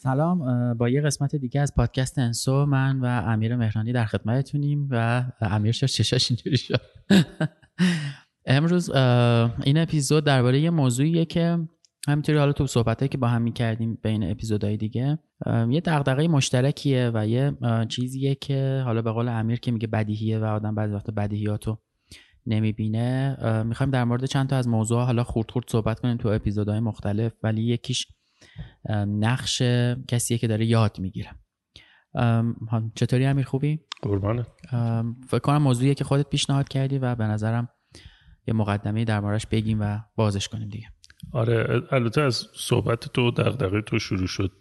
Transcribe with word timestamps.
سلام 0.00 0.74
با 0.74 0.88
یه 0.88 1.00
قسمت 1.00 1.36
دیگه 1.36 1.60
از 1.60 1.74
پادکست 1.74 2.18
انسو 2.18 2.66
من 2.66 3.00
و 3.00 3.04
امیر 3.04 3.56
مهرانی 3.56 3.92
در 3.92 4.04
خدمتتونیم 4.04 4.88
و 4.90 5.24
امیر 5.40 5.72
چرا 5.72 5.86
چشاش 5.86 6.30
اینجوری 6.30 6.56
شد. 6.56 6.80
امروز 8.46 8.90
این 9.64 9.78
اپیزود 9.78 10.24
درباره 10.24 10.60
یه 10.60 10.70
موضوعیه 10.70 11.24
که 11.24 11.58
همینطوری 12.08 12.38
حالا 12.38 12.52
تو 12.52 12.66
صحبته 12.66 13.08
که 13.08 13.18
با 13.18 13.28
هم 13.28 13.42
می‌کردیم 13.42 13.98
بین 14.02 14.30
اپیزودهای 14.30 14.76
دیگه 14.76 15.18
یه 15.46 15.80
دغدغه 15.80 16.28
مشترکیه 16.28 17.10
و 17.14 17.26
یه 17.26 17.52
چیزیه 17.88 18.34
که 18.34 18.82
حالا 18.84 19.02
به 19.02 19.12
قول 19.12 19.28
امیر 19.28 19.60
که 19.60 19.70
میگه 19.70 19.86
بدیهیه 19.86 20.38
و 20.38 20.44
آدم 20.44 20.74
بعضی 20.74 20.94
وقت 20.94 21.10
بدیهیاتو 21.10 21.78
نمی‌بینه. 22.46 23.36
می‌خوایم 23.66 23.90
در 23.90 24.04
مورد 24.04 24.24
چند 24.24 24.48
تا 24.48 24.56
از 24.56 24.68
موضوع 24.68 25.02
حالا 25.02 25.24
خورد 25.24 25.50
خورد 25.50 25.70
صحبت 25.70 26.00
کنیم 26.00 26.16
تو 26.16 26.28
اپیزودهای 26.28 26.80
مختلف 26.80 27.32
ولی 27.42 27.62
یکیش 27.62 28.06
نقش 29.06 29.62
کسیه 30.08 30.38
که 30.38 30.46
داره 30.46 30.66
یاد 30.66 30.98
می‌گیره. 30.98 31.30
چطوری 32.94 33.26
امیر 33.26 33.44
خوبی؟ 33.46 33.80
قربانه 34.02 34.46
فکر 35.28 35.38
کنم 35.42 35.62
موضوعیه 35.62 35.94
که 35.94 36.04
خودت 36.04 36.28
پیشنهاد 36.28 36.68
کردی 36.68 36.98
و 36.98 37.14
به 37.14 37.24
نظرم 37.24 37.68
یه 38.46 38.54
مقدمه 38.54 39.04
در 39.04 39.20
موردش 39.20 39.46
بگیم 39.46 39.80
و 39.80 39.98
بازش 40.16 40.48
کنیم 40.48 40.68
دیگه. 40.68 40.86
آره 41.32 41.82
البته 41.90 42.20
از 42.20 42.46
صحبت 42.54 43.08
تو 43.08 43.30
دغدغه 43.30 43.82
تو 43.82 43.98
شروع 43.98 44.26
شد. 44.26 44.52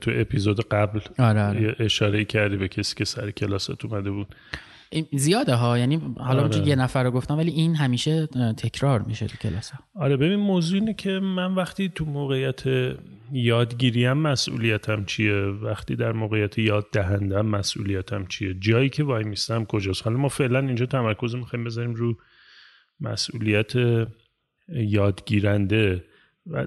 تو 0.00 0.10
اپیزود 0.14 0.68
قبل 0.68 1.00
آره 1.18 1.42
آره. 1.42 1.76
اشاره 1.78 2.24
کردی 2.24 2.56
به 2.56 2.68
کسی 2.68 2.94
که 2.94 3.04
سر 3.04 3.30
کلاست 3.30 3.84
اومده 3.84 4.10
بود. 4.10 4.34
زیاده 5.12 5.54
ها 5.54 5.78
یعنی 5.78 6.14
حالا 6.18 6.42
آره. 6.42 6.68
یه 6.68 6.76
نفر 6.76 7.02
رو 7.02 7.10
گفتم 7.10 7.36
ولی 7.36 7.50
این 7.50 7.74
همیشه 7.74 8.26
تکرار 8.56 9.02
میشه 9.02 9.26
تو 9.26 9.36
کلاس 9.36 9.72
آره 9.94 10.16
ببین 10.16 10.38
موضوع 10.38 10.78
اینه 10.78 10.94
که 10.94 11.10
من 11.10 11.54
وقتی 11.54 11.88
تو 11.88 12.04
موقعیت 12.04 12.62
یادگیریم 13.32 14.12
مسئولیتم 14.12 15.04
چیه؟ 15.04 15.34
وقتی 15.36 15.96
در 15.96 16.12
موقعیت 16.12 16.58
یاد 16.58 16.86
دهندم 16.92 17.46
مسئولیتم 17.46 18.26
چیه؟ 18.26 18.54
جایی 18.54 18.88
که 18.88 19.04
وای 19.04 19.24
میستم 19.24 19.64
کجاست؟ 19.64 20.02
حالا 20.02 20.16
ما 20.16 20.28
فعلا 20.28 20.58
اینجا 20.58 20.86
تمرکز 20.86 21.34
می‌خوایم 21.34 21.64
بذاریم 21.64 21.94
رو 21.94 22.16
مسئولیت 23.00 23.72
یادگیرنده. 24.68 26.04
و 26.46 26.66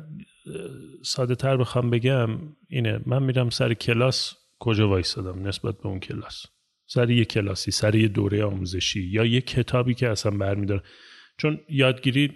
ساده 1.04 1.36
تر 1.36 1.58
بخوام 1.58 1.90
بگم 1.90 2.30
اینه 2.68 3.00
من 3.06 3.24
میرم 3.24 3.50
سر 3.50 3.74
کلاس 3.74 4.34
کجا 4.60 4.90
وایستادم 4.90 5.48
نسبت 5.48 5.78
به 5.78 5.88
اون 5.88 6.00
کلاس؟ 6.00 6.46
سر 6.92 7.10
یه 7.10 7.26
کلاسی 7.26 7.72
سر 7.72 7.96
یه 7.96 8.08
دوره 8.08 8.44
آموزشی 8.44 9.02
یا 9.02 9.26
یه 9.26 9.42
کتابی 9.42 9.94
که 9.94 10.10
اصلا 10.10 10.32
برمیداره. 10.32 10.82
چون 11.38 11.60
یادگیری 11.70 12.32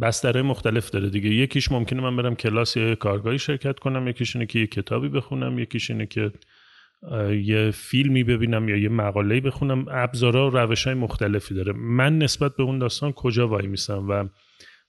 بستره 0.00 0.42
مختلف 0.42 0.90
داره 0.90 1.10
دیگه. 1.10 1.30
یکیش 1.30 1.72
ممکنه 1.72 2.02
من 2.02 2.16
برم 2.16 2.34
کلاس 2.34 2.76
یا 2.76 2.94
کارگاهی 2.94 3.38
شرکت 3.38 3.78
کنم 3.78 4.08
یکیش 4.08 4.36
اینه 4.36 4.46
که 4.46 4.58
یه 4.58 4.66
کتابی 4.66 5.08
بخونم 5.08 5.58
یکیش 5.58 5.90
اینه 5.90 6.06
که 6.06 6.32
یه 7.44 7.70
فیلمی 7.70 8.24
ببینم 8.24 8.68
یا 8.68 8.76
یه 8.76 8.88
مقاله‌ای 8.88 9.40
بخونم. 9.40 9.86
ابزارها 9.88 10.50
و 10.50 10.56
روش 10.56 10.84
های 10.84 10.94
مختلفی 10.94 11.54
داره. 11.54 11.72
من 11.72 12.18
نسبت 12.18 12.56
به 12.56 12.62
اون 12.62 12.78
داستان 12.78 13.12
کجا 13.12 13.48
وای 13.48 13.66
میسم؟ 13.66 14.08
و 14.08 14.28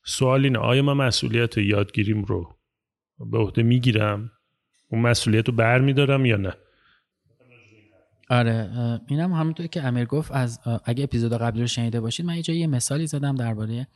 سوال 0.06 0.44
اینه 0.44 0.60
آیا 0.60 0.82
من 0.82 0.94
مسئولیت 0.94 1.58
یادگیریم 1.58 2.24
رو 2.24 2.56
به 3.32 3.38
عهده 3.38 3.64
می‌گیرم؟ 3.64 4.32
اون 4.90 5.02
مسئولیت 5.02 5.48
رو 5.48 5.56
برمیدارم 5.56 6.26
یا 6.26 6.38
نه؟ 6.38 6.54
آره 8.30 8.72
اینم 9.08 9.34
همونطور 9.34 9.68
که 9.68 9.84
امیر 9.84 10.06
گفت 10.06 10.32
از 10.32 10.60
اگه 10.86 11.04
اپیزود 11.04 11.34
قبلی 11.34 11.62
رو 11.62 11.68
شنیده 11.68 12.02
باشید 12.02 12.26
من 12.26 12.36
یه 12.36 12.42
جایی 12.42 12.60
یه 12.60 12.68
مثالی 12.68 13.08
زدم 13.08 13.36
درباره 13.36 13.88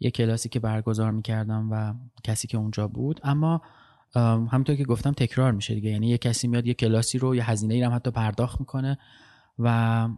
یه 0.00 0.10
کلاسی 0.10 0.48
که 0.48 0.60
برگزار 0.60 1.10
می‌کردم 1.10 1.68
و 1.70 1.94
کسی 2.24 2.48
که 2.48 2.58
اونجا 2.58 2.88
بود. 2.88 3.20
اما 3.22 3.62
همونطور 4.50 4.76
که 4.76 4.84
گفتم 4.84 5.12
تکرار 5.12 5.52
میشه 5.52 5.74
دیگه. 5.74 5.90
یعنی 5.90 6.08
یه 6.08 6.18
کسی 6.18 6.48
میاد 6.48 6.66
یه 6.66 6.74
کلاسی 6.74 7.18
رو 7.18 7.36
یه 7.36 7.50
هزینه 7.50 7.74
ای 7.74 7.82
هم 7.82 7.94
حتی 7.94 8.10
پرداخت 8.10 8.60
می‌کنه 8.60 8.98
و 9.58 10.08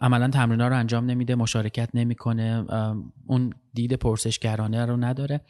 عملا 0.00 0.28
تمرینا 0.28 0.68
رو 0.68 0.76
انجام 0.76 1.06
نمیده 1.06 1.34
مشارکت 1.34 1.88
نمی‌کنه 1.94 2.64
اون 3.26 3.52
دید 3.74 3.92
پرسشگرانه 3.92 4.86
رو 4.86 4.96
نداره. 4.96 5.40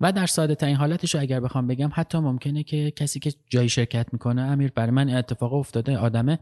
و 0.00 0.12
در 0.12 0.26
ساده 0.26 0.54
ترین 0.54 0.76
حالتش 0.76 1.14
اگر 1.14 1.40
بخوام 1.40 1.66
بگم 1.66 1.90
حتی 1.94 2.18
ممکنه 2.18 2.62
که 2.62 2.90
کسی 2.90 3.20
که 3.20 3.32
جایی 3.48 3.68
شرکت 3.68 4.06
می‌کنه 4.12 4.42
امیر 4.42 4.72
برای 4.74 4.90
من 4.90 5.10
اتفاق 5.10 5.54
افتاده 5.54 5.98
آدمه 5.98 6.38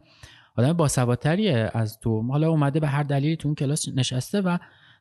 آدم 0.57 0.73
باسوادتریه 0.73 1.71
از 1.75 2.01
تو. 2.01 2.23
حالا 2.23 2.51
اومده 2.51 2.81
به 2.81 2.89
هر 2.89 3.03
دلیلی 3.03 3.37
تو 3.37 3.49
اون 3.49 3.55
کلاس 3.55 3.89
نشسته 3.89 4.41
و 4.41 4.59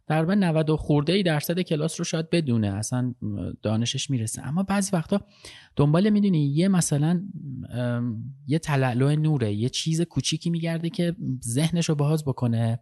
در 0.07 0.25
90 0.25 0.75
خورده 0.75 1.13
ای 1.13 1.23
درصد 1.23 1.59
کلاس 1.59 1.99
رو 1.99 2.03
شاید 2.03 2.29
بدونه. 2.29 2.67
اصلا 2.67 3.13
دانشش 3.61 4.09
می‌رسه. 4.09 4.47
اما 4.47 4.63
بعضی 4.63 4.89
وقتا 4.93 5.21
دنبال 5.75 6.09
می‌دونی 6.09 6.45
یه 6.45 6.67
مثلا 6.67 7.21
یه 8.47 8.59
تلالو 8.59 9.15
نوره 9.15 9.53
یه 9.53 9.69
چیز 9.69 10.01
کوچیکی 10.01 10.49
میگرده 10.49 10.89
که 10.89 11.15
ذهنش 11.43 11.89
رو 11.89 11.95
باز 11.95 12.25
بکنه 12.25 12.79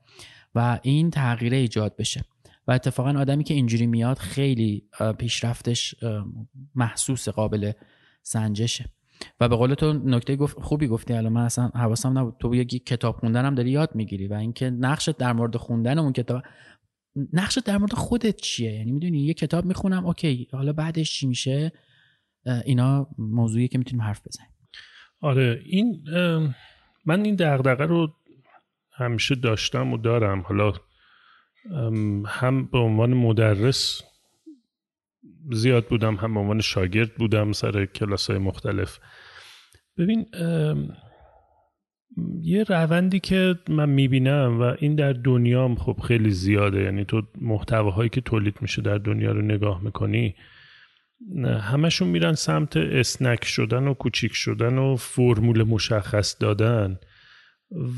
و 0.55 0.79
این 0.83 1.09
تغییره 1.09 1.57
ایجاد 1.57 1.95
بشه. 1.95 2.23
و 2.67 2.71
اتفاقا 2.71 3.19
آدمی 3.19 3.43
که 3.43 3.53
اینجوری 3.53 3.87
میاد 3.87 4.17
خیلی 4.17 4.89
پیشرفتش 5.17 5.95
محسوس 6.75 7.29
قابل 7.29 7.71
سنجشه. 8.21 8.85
و 9.39 9.49
به 9.49 9.55
قول 9.55 9.73
تو 9.73 9.93
نکته 9.93 10.35
گفت 10.35 10.59
خوبی 10.59 10.87
گفتی. 10.87 11.13
الان 11.13 11.33
من 11.33 11.41
اصلا 11.41 11.67
حواسم 11.67 12.17
نبود. 12.17 12.35
تو 12.39 12.55
یکی 12.55 12.79
کتاب 12.79 13.15
خوندن 13.15 13.45
هم 13.45 13.55
داری 13.55 13.71
یاد 13.71 13.95
می‌گیری 13.95 14.27
و 14.27 14.33
اینکه 14.33 14.69
نقشت 14.69 15.17
در 15.17 15.33
مورد 15.33 15.57
خوندن 15.57 15.99
اون 15.99 16.13
کتاب 16.13 16.43
نقشت 17.33 17.65
در 17.65 17.77
مورد 17.77 17.93
خودت 17.93 18.35
چیه؟ 18.35 18.73
یعنی 18.73 18.91
می‌دونی 18.91 19.25
یه 19.25 19.33
کتاب 19.33 19.65
می‌خونم 19.65 20.05
اوکی 20.05 20.47
حالا 20.51 20.73
بعدش 20.73 21.11
چی 21.11 21.27
میشه؟ 21.27 21.71
اینا 22.65 23.07
موضوعی 23.17 23.67
که 23.67 23.77
می‌تونیم 23.77 24.05
حرف 24.05 24.21
بزنیم. 24.27 24.49
آره 25.21 25.61
این 25.65 26.03
من 27.05 27.25
این 27.25 27.35
دغدغه 27.35 27.85
رو 27.85 28.13
همیشه 28.91 29.35
داشتم 29.35 29.93
و 29.93 29.97
دارم. 29.97 30.41
حالا 30.41 30.73
هم 32.27 32.65
به 32.71 32.77
عنوان 32.77 33.13
مدرس 33.13 34.01
زیاد 35.51 35.87
بودم 35.87 36.15
هم 36.15 36.33
به 36.33 36.39
عنوان 36.39 36.61
شاگرد 36.61 37.15
بودم 37.15 37.51
سر 37.51 37.85
کلاس 37.85 38.29
های 38.29 38.39
مختلف. 38.39 38.99
ببین 39.97 40.25
یه 42.41 42.63
روندی 42.63 43.19
که 43.19 43.55
من 43.69 43.89
می‌بینم 43.89 44.59
و 44.61 44.63
این 44.79 44.95
در 44.95 45.13
دنیام 45.13 45.75
خب 45.75 45.99
خیلی 46.07 46.31
زیاده 46.31 46.81
یعنی 46.81 47.05
تو 47.05 47.21
محتواهایی 47.41 48.09
که 48.09 48.21
تولید 48.21 48.55
میشه 48.61 48.81
در 48.81 48.97
دنیا 48.97 49.31
رو 49.31 49.41
نگاه 49.41 49.83
می‌کنی 49.83 50.35
همشون 51.45 52.07
میرن 52.07 52.33
سمت 52.33 52.77
اسنک 52.77 53.45
شدن 53.45 53.87
و 53.87 53.93
کوچیک 53.93 54.33
شدن 54.33 54.77
و 54.77 54.95
فرمول 54.95 55.63
مشخص 55.63 56.35
دادن. 56.39 56.99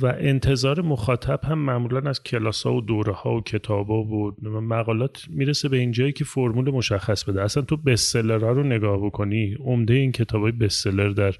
و 0.02 0.06
انتظار 0.06 0.82
مخاطب 0.82 1.40
هم 1.44 1.60
معمولا 1.60 2.10
از 2.10 2.24
کلاس 2.24 2.64
ها 2.64 2.74
و 2.74 2.82
دوره 2.82 3.14
ها 3.14 3.36
و 3.36 3.42
کتاب 3.42 3.88
ها 3.88 4.04
و 4.04 4.36
مقالات 4.62 5.26
می‌رسه 5.30 5.70
به 5.70 5.78
اینجایی 5.78 6.12
که 6.12 6.24
فرمول 6.24 6.72
مشخص 6.72 7.24
بده. 7.24 7.42
اصلا 7.42 7.64
تو 7.64 7.78
best 7.78 8.04
seller 8.04 8.44
ها 8.44 8.52
رو 8.52 8.64
نگاه 8.64 9.06
بکنی 9.06 9.58
عمده 9.60 9.94
این 9.94 10.12
کتاب 10.12 10.42
های 10.42 10.52
best 10.52 10.75
seller 10.75 11.10
در 11.10 11.36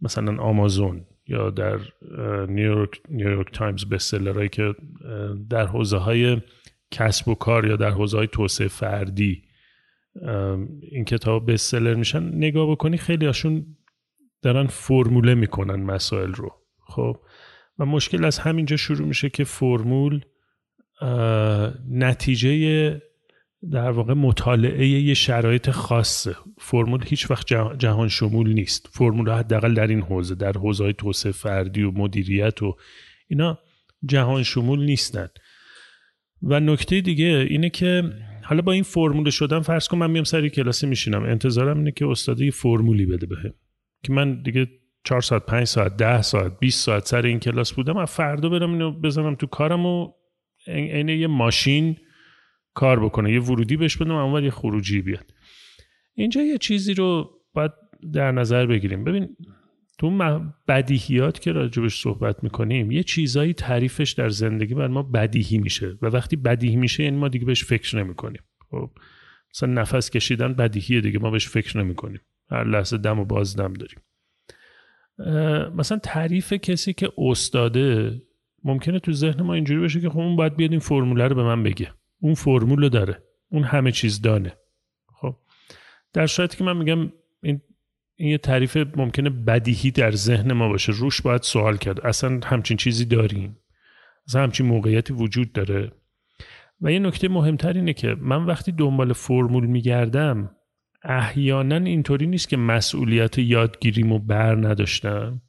مثلا 0.00 0.42
آمازون 0.42 1.06
یا 1.26 1.50
در 1.50 1.78
نیویورک, 2.48 3.00
New 3.08 3.27
York 3.27 3.52
Times 3.52 3.84
best 3.84 4.04
seller 4.04 4.33
هایی 4.33 4.48
که 4.48 4.74
در 5.50 5.66
حوزه 5.66 5.96
های 5.96 6.36
کسب 6.90 7.28
و 7.28 7.34
کار 7.34 7.66
یا 7.66 7.76
در 7.76 7.90
حوزه 7.90 8.16
های 8.16 8.26
توسعه 8.26 8.68
فردی 8.68 9.42
این 10.90 11.04
کتاب 11.04 11.52
best 11.52 11.69
seller 11.69 11.94
میشن. 11.94 12.22
نگاه 12.22 12.70
بکنی 12.70 12.96
خیلی 12.96 13.26
هاشون 13.26 13.66
دارن 14.42 14.66
فرموله 14.66 15.34
می‌کنن 15.34 15.82
مسائل 15.82 16.32
رو. 16.32 16.59
خب. 16.90 17.16
و 17.78 17.86
مشکل 17.86 18.24
از 18.24 18.38
همینجا 18.38 18.76
شروع 18.76 19.08
میشه 19.08 19.30
که 19.30 19.44
فرمول 19.44 20.20
نتیجه 21.90 23.02
در 23.70 23.90
واقع 23.90 24.14
مطالعه 24.14 24.86
یه 24.86 25.14
شرایط 25.14 25.70
خاصه 25.70 26.36
فرمول 26.58 27.04
هیچ 27.06 27.30
وقت 27.30 27.46
جهان 27.78 28.08
شمول 28.08 28.52
نیست. 28.52 28.88
فرمول 28.92 29.30
حداقل 29.30 29.74
در 29.74 29.86
این 29.86 30.00
حوزه 30.00 30.34
در 30.34 30.52
حوزه 30.52 30.84
های 30.84 30.92
توسعه 30.92 31.32
فردی 31.32 31.82
و 31.82 31.90
مدیریت 31.90 32.62
و 32.62 32.76
اینا 33.28 33.58
جهان 34.06 34.42
شمول 34.42 34.84
نیستن. 34.84 35.28
و 36.42 36.60
نکته 36.60 37.00
دیگه 37.00 37.46
اینه 37.50 37.70
که 37.70 38.12
حالا 38.42 38.62
با 38.62 38.72
این 38.72 38.82
فرمول 38.82 39.30
شدن 39.30 39.60
فرض 39.60 39.88
کن 39.88 39.98
من 39.98 40.10
میام 40.10 40.24
سری 40.24 40.50
کلاسی 40.50 40.86
میشینم. 40.86 41.22
انتظارم 41.22 41.78
اینه 41.78 41.90
که 41.90 42.06
استاد 42.06 42.40
یه 42.40 42.50
فرمولی 42.50 43.06
بده 43.06 43.26
بهم. 43.26 43.54
که 44.02 44.12
من 44.12 44.42
دیگه 44.42 44.68
4 45.04 45.20
ساعت 45.20 45.46
5 45.46 45.64
ساعت 45.64 45.96
10 45.96 46.22
ساعت 46.22 46.58
20 46.58 46.84
ساعت 46.84 47.06
سر 47.08 47.26
این 47.26 47.38
کلاس 47.38 47.72
بودم 47.72 47.96
و 47.96 48.06
فردا 48.06 48.48
برم 48.48 48.72
اینو 48.72 48.92
بزنم 48.92 49.34
تو 49.34 49.46
کارم 49.46 49.86
و 49.86 50.12
عین 50.66 51.08
یه 51.08 51.26
ماشین 51.26 51.96
کار 52.74 53.04
بکنه 53.04 53.32
یه 53.32 53.40
ورودی 53.40 53.76
بهش 53.76 53.96
بدم 53.96 54.10
اما 54.10 54.40
یه 54.40 54.50
خروجی 54.50 55.02
بیاد. 55.02 55.32
اینجا 56.14 56.42
یه 56.42 56.58
چیزی 56.58 56.94
رو 56.94 57.30
باید 57.54 57.70
در 58.12 58.32
نظر 58.32 58.66
بگیریم. 58.66 59.04
ببین 59.04 59.36
تو 59.98 60.40
بدیهیات 60.68 61.40
که 61.40 61.52
راجبش 61.52 62.00
صحبت 62.00 62.44
می‌کنیم 62.44 62.90
یه 62.90 63.02
چیزایی 63.02 63.54
تعریفش 63.54 64.12
در 64.12 64.28
زندگی 64.28 64.74
بر 64.74 64.88
ما 64.88 65.02
بدیهی 65.02 65.58
میشه 65.58 65.98
و 66.02 66.06
وقتی 66.06 66.36
بدیهی 66.36 66.76
میشه 66.76 67.04
یعنی 67.04 67.16
ما 67.16 67.28
دیگه 67.28 67.44
بهش 67.44 67.64
فکر 67.64 67.96
نمی‌کنیم. 67.96 68.42
خب 68.70 68.90
مثلا 69.54 69.72
نفس 69.72 70.10
کشیدن 70.10 70.54
بدیهیه 70.54 71.00
دیگه 71.00 71.18
ما 71.18 71.30
بهش 71.30 71.48
فکر 71.48 71.78
نمی‌کنیم. 71.78 72.20
هر 72.50 72.64
لحظه 72.64 72.98
دم 72.98 73.18
و 73.18 73.24
بازدم 73.24 73.72
داریم. 73.72 73.98
مثلا 75.74 75.98
تعریف 75.98 76.52
کسی 76.52 76.92
که 76.92 77.12
استاده 77.18 78.20
ممکنه 78.64 78.98
تو 78.98 79.12
ذهن 79.12 79.42
ما 79.42 79.54
اینجوری 79.54 79.80
بشه 79.80 80.00
که 80.00 80.08
خب 80.08 80.18
اون 80.18 80.36
باید 80.36 80.56
بیاد 80.56 80.70
این 80.70 80.80
فرموله 80.80 81.28
رو 81.28 81.34
به 81.34 81.42
من 81.42 81.62
بگه. 81.62 81.92
اون 82.20 82.34
فرمول 82.34 82.88
داره. 82.88 83.22
اون 83.50 83.64
همه 83.64 83.92
چیز 83.92 84.20
دانه. 84.20 84.56
خب. 85.20 85.36
در 86.12 86.26
شرایطی 86.26 86.56
که 86.56 86.64
من 86.64 86.76
میگم 86.76 87.12
این 87.42 87.60
این 88.16 88.30
یه 88.30 88.38
تعریف 88.38 88.76
ممکنه 88.96 89.30
بدیهی 89.30 89.90
در 89.90 90.10
ذهن 90.10 90.52
ما 90.52 90.68
باشه. 90.68 90.92
روش 90.92 91.20
باید 91.20 91.42
سوال 91.42 91.76
کرد. 91.76 92.00
اصلا 92.00 92.40
همچین 92.44 92.76
چیزی 92.76 93.04
داریم؟ 93.04 93.56
اصلا 94.28 94.42
همچین 94.42 94.66
موقعیتی 94.66 95.12
وجود 95.12 95.52
داره؟ 95.52 95.92
و 96.80 96.92
یه 96.92 96.98
نکته 96.98 97.28
مهمتر 97.28 97.72
اینه 97.72 97.92
که 97.92 98.16
من 98.20 98.44
وقتی 98.44 98.72
دنبال 98.72 99.12
فرمول 99.12 99.66
میگردم 99.66 100.50
احیانا 101.02 101.76
اینطوری 101.76 102.26
نیست 102.26 102.48
که 102.48 102.56
مسئولیت 102.56 103.38
یادگیریمو 103.38 104.18
بر 104.18 104.54
نداشتم. 104.54 105.42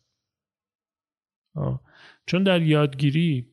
چون 2.26 2.44
در 2.44 2.62
یادگیری 2.62 3.48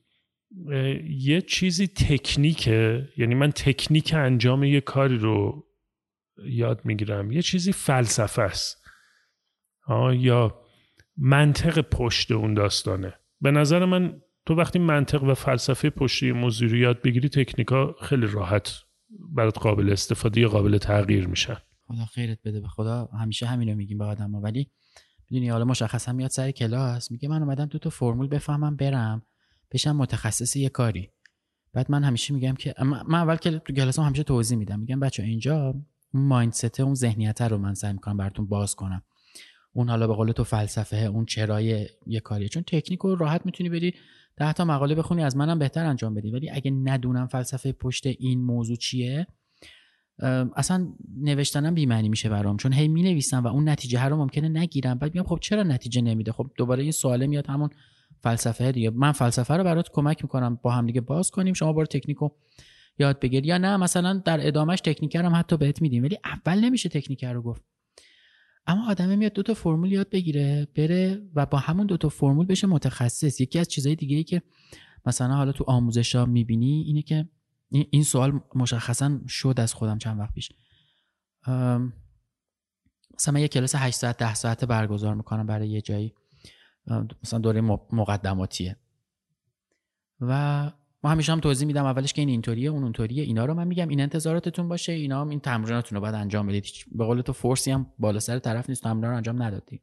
یه 1.09 1.41
چیزی 1.41 1.87
تکنیکه 1.87 3.09
یعنی 3.17 3.35
من 3.35 3.51
تکنیک 3.51 4.15
انجام 4.15 4.65
یه 4.65 4.81
کاری 4.81 5.19
رو 5.19 5.67
یاد 6.45 6.81
می‌گیرم. 6.85 7.33
یه 7.33 7.43
چیزی 7.43 7.73
فلسفه 7.73 8.43
است. 8.43 8.85
یا 10.13 10.61
منطق 11.17 11.81
پشت 11.81 12.33
اون 12.33 12.55
داستانه. 12.55 13.15
به 13.41 13.51
نظر 13.51 13.85
من 13.85 14.23
تو 14.47 14.55
وقتی 14.55 14.79
منطق 14.79 15.23
و 15.23 15.35
فلسفه 15.35 15.91
پشت 15.91 16.23
یه 16.23 16.33
موضوع 16.33 16.69
رو 16.69 16.77
یاد 16.77 17.03
بگیری 17.03 17.29
تکنیکا 17.29 17.97
خیلی 18.03 18.27
راحت 18.27 18.73
برات 19.35 19.59
قابل 19.59 19.93
استفاده 19.93 20.41
یا 20.41 20.49
قابل 20.49 20.79
تغییر 20.79 21.27
میشن. 21.27 21.57
خدا 21.89 22.05
خیرت 22.05 22.39
بده 22.45 22.61
به 22.61 22.69
خدا. 22.69 23.05
همیشه 23.05 23.47
همینو 23.47 23.75
میگیم 23.75 23.99
به 23.99 24.05
آدم 24.05 24.35
ها. 24.35 24.41
ولی 24.41 24.71
می‌دونی 25.31 25.49
حالا 25.49 25.65
مشخصا 25.65 26.13
میاد 26.13 26.31
سر 26.31 26.51
کلاس 26.51 27.11
میگه 27.11 27.29
من 27.29 27.43
اومدم 27.43 27.67
تو 27.67 27.79
تو 27.79 27.91
فرمول 27.91 28.29
بفهمم 28.29 28.77
برم 28.77 29.23
بشم 29.71 29.97
متخصص 29.97 30.57
یه 30.57 30.69
کاری. 30.69 31.11
بعد 31.73 31.91
من 31.91 32.05
همیشه 32.05 32.35
میگم 32.35 32.55
که 32.55 32.75
من 32.83 33.19
اول 33.19 33.37
که 33.37 33.59
تو 33.59 33.73
کلاس 33.73 33.99
همیشه 33.99 34.23
توضیح 34.23 34.59
میدم. 34.59 34.81
میگم 34.81 35.01
بچه 35.01 35.23
اینجا 35.23 35.67
اون 35.67 35.87
مایندست 36.27 36.81
اون 36.81 36.95
ذهنیت 36.95 37.43
رو 37.43 37.59
من 37.59 37.75
سعی 37.75 37.93
می‌کنم 37.93 38.17
براتون 38.17 38.47
باز 38.47 38.75
کنم. 38.75 39.03
اون 39.73 39.89
حالا 39.89 40.07
به 40.07 40.15
قول 40.15 40.33
تو 40.33 40.45
فلسفه 40.45 40.97
اون 40.97 41.25
چرای 41.25 41.89
یه 42.07 42.21
کاری 42.21 42.49
چون 42.49 42.63
تکنیک 42.63 43.01
رو 43.01 43.17
راحت 43.17 43.47
می‌تونی 43.47 43.71
بری 43.71 43.95
ده 44.37 44.53
تا 44.53 44.65
مقاله 44.65 44.95
بخونی 44.95 45.23
از 45.23 45.37
منم 45.37 45.59
بهتر 45.59 45.85
انجام 45.85 46.15
بدی. 46.15 46.31
ولی 46.31 46.51
اگه 46.51 46.71
ندونم 46.71 47.27
فلسفه 47.27 47.73
پشت 47.73 48.07
این 48.07 48.45
موضوع 48.45 48.77
چیه 48.77 49.27
اصلا 50.57 50.89
نوشتنم 51.21 51.75
بیمعنی 51.75 52.09
میشه 52.09 52.29
برام 52.29 52.57
چون 52.57 52.73
هی 52.73 52.89
می 52.89 53.03
نویسم 53.03 53.45
و 53.45 53.47
اون 53.47 53.69
نتیجه 53.69 53.99
هر 53.99 54.09
رو 54.09 54.17
ممکنه 54.17 54.49
نگیرم. 54.49 54.99
بعد 54.99 55.15
میگم 55.15 55.27
خب 55.27 55.39
چرا 55.43 55.63
نتیجه 55.63 56.01
نمیده؟ 56.01 56.33
خب 56.33 56.51
دوباره 56.57 56.83
این 56.83 56.93
سواله 56.93 57.27
میاد 57.27 57.47
همون 57.47 57.71
فلسفه 58.21 58.73
دیگه. 58.73 58.91
من 58.91 59.13
فلسفه 59.13 59.55
رو 59.55 59.65
برات 59.65 59.89
کمک 59.93 60.23
می‌کنم 60.23 60.59
با 60.63 60.71
هم 60.71 60.87
دیگه 60.87 61.01
باز 61.01 61.31
کنیم. 61.31 61.55
شما 61.55 61.73
بار 61.73 61.87
تکنیکو 61.87 62.29
یاد 62.99 63.21
بگیر. 63.21 63.47
یا 63.47 63.59
نه 63.59 63.77
مثلا 63.77 64.23
در 64.25 64.47
ادامهش 64.47 64.81
تکنیکر 64.81 65.23
هم 65.23 65.35
حتی 65.35 65.57
بهت 65.57 65.83
میدیم 65.83 66.03
ولی 66.03 66.19
اول 66.25 66.61
نمیشه 66.65 66.89
تکنیکر 66.89 67.33
رو 67.33 67.43
گفت. 67.43 67.63
اما 68.67 68.91
آدمه 68.91 69.17
میاد 69.17 69.33
دو 69.33 69.43
تا 69.43 69.55
فرمول 69.55 69.93
یاد 69.93 70.11
بگیره 70.11 70.69
بره 70.77 71.23
و 71.35 71.47
با 71.47 71.59
همون 71.59 71.87
دو 71.87 71.97
تا 71.97 72.09
فرمول 72.09 72.47
بشه 72.47 72.67
متخصص. 72.67 73.41
یکی 73.41 73.59
از 73.59 73.69
چیزهای 73.69 73.97
دیگه 73.97 74.17
ای 74.17 74.25
که 74.25 74.43
مثلا 75.07 75.35
حالا 75.35 75.53
تو 75.53 75.65
آموزش 75.67 76.15
ها 76.15 76.27
می‌بینی 76.27 76.83
اینه 76.87 77.03
که 77.03 77.29
این 77.71 78.03
سوال 78.03 78.41
مشخصا 78.55 79.21
شد 79.29 79.55
از 79.59 79.75
خودم 79.75 79.99
چند 79.99 80.19
وقت 80.19 80.35
پیش. 80.35 80.53
مثلا 83.15 83.35
من 83.35 83.41
یه 83.41 83.49
کلاس 83.49 83.75
8 83.75 83.97
ساعت 83.97 84.19
10 84.19 84.35
ساعته 84.35 84.67
برگزار 84.67 85.15
می‌کنم 85.15 85.47
برای 85.47 85.69
یه 85.69 85.81
جایی. 85.81 86.15
مثلا 87.23 87.39
دوره 87.39 87.61
مقدماتیه. 87.93 88.77
و 90.21 90.73
ما 91.05 91.11
همیشه 91.11 91.33
هم 91.33 91.41
توضیح 91.41 91.67
میدم 91.67 91.85
اولش 91.85 92.13
که 92.13 92.23
این 92.23 92.29
اینطوریه 92.29 92.71
اون 92.71 92.83
اونطوریه 92.83 93.23
اینا 93.23 93.45
رو 93.45 93.55
من 93.55 93.67
میگم. 93.67 93.89
این 93.89 94.01
انتظاراتتون 94.01 94.69
باشه 94.69 94.93
اینا 94.93 95.21
هم 95.21 95.29
این 95.29 95.41
تمریناتون 95.41 95.97
رو 95.97 96.01
باید 96.01 96.15
انجام 96.15 96.47
بدید. 96.47 96.65
به 96.93 97.05
قول 97.05 97.21
تو 97.21 97.33
فورسی 97.33 97.71
هم 97.71 97.93
بالا 97.99 98.21
سر 98.21 98.39
طرف 98.39 98.69
نیست 98.69 98.83
تمرین 98.83 99.11
رو 99.11 99.17
انجام 99.17 99.43
ندادی. 99.43 99.81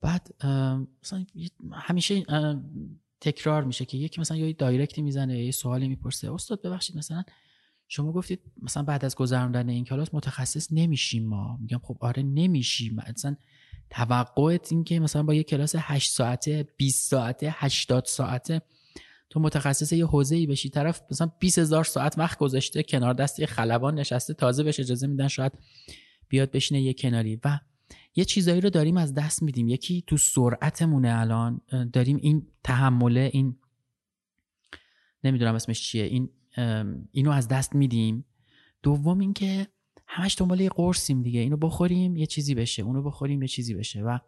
بعد 0.00 0.44
مثلا 1.02 1.26
همیشه 1.72 2.24
تکرار 3.24 3.64
میشه 3.64 3.84
که 3.84 3.96
یکی 3.96 4.20
مثلا 4.20 4.36
یه 4.36 4.52
دایرکتی 4.52 5.02
می‌زنه 5.02 5.44
یه 5.44 5.50
سوالی 5.50 5.88
می‌پرسه. 5.88 6.34
استاد 6.34 6.62
ببخشید 6.62 6.96
مثلا 6.96 7.22
شما 7.88 8.12
گفتید 8.12 8.40
مثلا 8.62 8.82
بعد 8.82 9.04
از 9.04 9.16
گذراندن 9.16 9.68
این 9.68 9.84
کلاس 9.84 10.08
متخصص 10.12 10.68
نمیشیم 10.72 11.26
ما. 11.26 11.56
میگم 11.60 11.80
خب 11.82 11.96
آره 12.00 12.22
نمیشیم. 12.22 13.00
مثلا 13.08 13.36
توقعت 13.90 14.72
این 14.72 14.84
که 14.84 15.00
مثلا 15.00 15.22
با 15.22 15.34
یه 15.34 15.42
کلاس 15.42 15.74
8 15.78 16.10
ساعته 16.10 16.68
20 16.76 17.10
ساعته 17.10 17.48
80 17.50 18.04
ساعته 18.04 18.62
تو 19.30 19.40
متخصص 19.40 19.92
یه 19.92 20.06
حوزه 20.06 20.36
ای 20.36 20.46
بشی 20.46 20.68
طرف 20.68 21.02
مثلا 21.10 21.30
20 21.38 21.58
هزار 21.58 21.84
ساعت 21.84 22.18
وقت 22.18 22.38
گذاشته 22.38 22.82
کنار 22.82 23.14
دست 23.14 23.40
یه 23.40 23.46
خلبان 23.46 23.94
نشسته 23.94 24.34
تازه 24.34 24.62
بهش 24.62 24.80
اجازه 24.80 25.06
میدن 25.06 25.28
شاید 25.28 25.52
بیاد 26.28 26.50
بشینه 26.50 26.82
یه 26.82 26.94
کناری. 26.94 27.40
و 27.44 27.60
یه 28.16 28.24
چیزایی 28.24 28.60
رو 28.60 28.70
داریم 28.70 28.96
از 28.96 29.14
دست 29.14 29.42
میدیم. 29.42 29.68
یکی 29.68 30.04
تو 30.06 30.16
سرعتمونه 30.16 31.20
الان. 31.20 31.60
داریم 31.92 32.16
این 32.16 32.46
تحمله 32.64 33.30
این 33.32 33.56
نمی‌دونم 35.24 35.54
اسمش 35.54 35.82
چیه 35.82 36.04
این 36.04 36.28
اینو 37.12 37.30
از 37.30 37.48
دست 37.48 37.74
میدیم. 37.74 38.24
دوم 38.82 39.18
اینکه 39.18 39.66
همش 40.06 40.36
دنبال 40.38 40.60
یه 40.60 40.68
قرصیم 40.68 41.22
دیگه. 41.22 41.40
اینو 41.40 41.56
بخوریم 41.56 42.16
یه 42.16 42.26
چیزی 42.26 42.54
بشه. 42.54 42.82
اونو 42.82 43.02
بخوریم 43.02 43.42
یه 43.42 43.48
چیزی 43.48 43.74
بشه. 43.74 44.02
و 44.02 44.18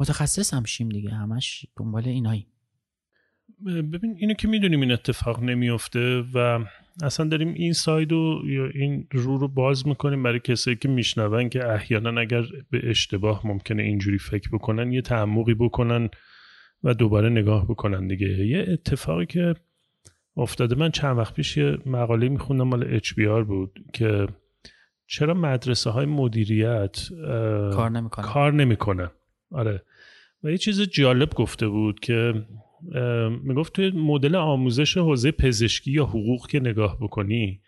متخصص 0.00 0.54
هم 0.54 0.64
شیم 0.64 0.88
دیگه. 0.88 1.10
همش 1.10 1.66
دنبال 1.76 2.08
اینایی. 2.08 2.46
ببین 3.66 4.16
اینو 4.18 4.34
که 4.34 4.48
می‌دونیم 4.48 4.80
این 4.80 4.92
اتفاق 4.92 5.42
نمیفته 5.42 6.24
و 6.34 6.64
اصلا 7.02 7.26
داریم 7.26 7.54
این 7.54 7.72
ساید 7.72 8.12
و 8.12 8.42
یا 8.46 8.66
این 8.66 9.06
رو 9.12 9.38
رو 9.38 9.48
باز 9.48 9.88
می‌کنیم 9.88 10.22
برای 10.22 10.40
کسایی 10.40 10.76
که 10.76 10.88
میشنون 10.88 11.48
که 11.48 11.68
احیانا 11.68 12.20
اگر 12.20 12.42
به 12.70 12.90
اشتباه 12.90 13.46
ممکنه 13.46 13.82
اینجوری 13.82 14.18
فکر 14.18 14.48
بکنن 14.52 14.92
یه 14.92 15.02
تعمقی 15.02 15.54
بکنن 15.54 16.08
و 16.84 16.94
دوباره 16.94 17.28
نگاه 17.28 17.64
بکنن 17.68 18.06
دیگه. 18.06 18.28
یه 18.28 18.64
اتفاقی 18.68 19.26
که 19.26 19.54
افتاده 20.36 20.74
من 20.74 20.90
چند 20.90 21.18
وقت 21.18 21.34
پیش 21.34 21.56
یه 21.56 21.78
مقاله 21.86 22.28
میخوندم 22.28 22.68
مال 22.68 22.94
اچ 22.94 23.12
بود 23.46 23.80
که 23.92 24.26
چرا 25.06 25.34
مدرسه 25.34 25.90
های 25.90 26.06
مدیریت 26.06 27.08
کار 27.72 27.90
نمی‌کنن 27.90 28.24
کار 28.24 28.52
نمی‌کنن 28.52 29.10
آره. 29.50 29.82
و 30.44 30.50
یه 30.50 30.58
چیز 30.58 30.80
جالب 30.80 31.30
گفته 31.34 31.68
بود 31.68 32.00
که 32.00 32.46
می‌گفت 33.42 33.72
توی 33.72 33.90
مدل 33.90 34.34
آموزش 34.34 34.96
حوزه 34.96 35.30
پزشکی 35.30 35.92
یا 35.92 36.04
حقوق 36.04 36.46
که 36.46 36.60
نگاه 36.60 36.98
بکنی 37.00 37.60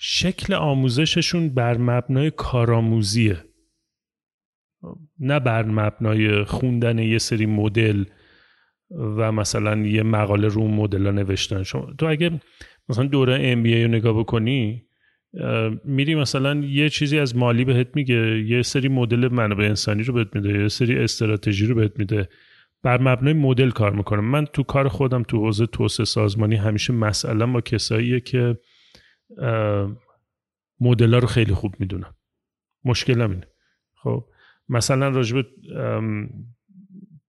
شکل 0.00 0.54
آموزششون 0.54 1.48
بر 1.48 1.78
مبنای 1.78 2.30
کارآموزیه. 2.30 3.44
نه 5.18 5.40
بر 5.40 5.62
مبنای 5.62 6.44
خوندن 6.44 6.98
یه 6.98 7.18
سری 7.18 7.46
مدل 7.46 8.04
و 8.90 9.32
مثلا 9.32 9.86
یه 9.86 10.02
مقاله 10.02 10.48
رو 10.48 10.68
مدل 10.68 11.06
ها 11.06 11.12
نوشتن. 11.12 11.62
شما 11.62 11.92
تو 11.98 12.06
اگه 12.06 12.40
مثلا 12.88 13.06
دوره 13.06 13.38
ام 13.40 13.64
رو 13.64 13.88
نگاه 13.88 14.18
بکنی 14.18 14.86
میری 15.84 16.14
مثلا 16.14 16.54
یه 16.54 16.88
چیزی 16.88 17.18
از 17.18 17.36
مالی 17.36 17.64
بهت 17.64 17.88
میگه 17.94 18.44
یه 18.46 18.62
سری 18.62 18.88
مدل 18.88 19.28
منابع 19.28 19.64
انسانی 19.64 20.02
رو 20.02 20.14
بهت 20.14 20.36
میده 20.36 20.62
یه 20.62 20.68
سری 20.68 20.98
استراتژی 20.98 21.66
رو 21.66 21.74
بهت 21.74 21.98
میده. 21.98 22.28
بر 22.82 23.00
مبنای 23.00 23.32
مدل 23.32 23.70
کار 23.70 23.92
می‌کنم. 23.92 24.24
من 24.24 24.44
تو 24.44 24.62
کار 24.62 24.88
خودم 24.88 25.22
تو 25.22 25.36
حوزه 25.38 25.66
توسعه 25.66 26.06
سازمانی 26.06 26.56
همیشه 26.56 26.92
مسئله 26.92 27.46
با 27.46 27.60
کساییه 27.60 28.20
که 28.20 28.58
مدل 30.80 31.14
رو 31.14 31.26
خیلی 31.26 31.54
خوب 31.54 31.74
می‌دونم. 31.78 32.14
مشکلم 32.84 33.30
اینه. 33.30 33.46
خب 33.94 34.24
مثلا 34.68 35.08
راجب 35.08 35.46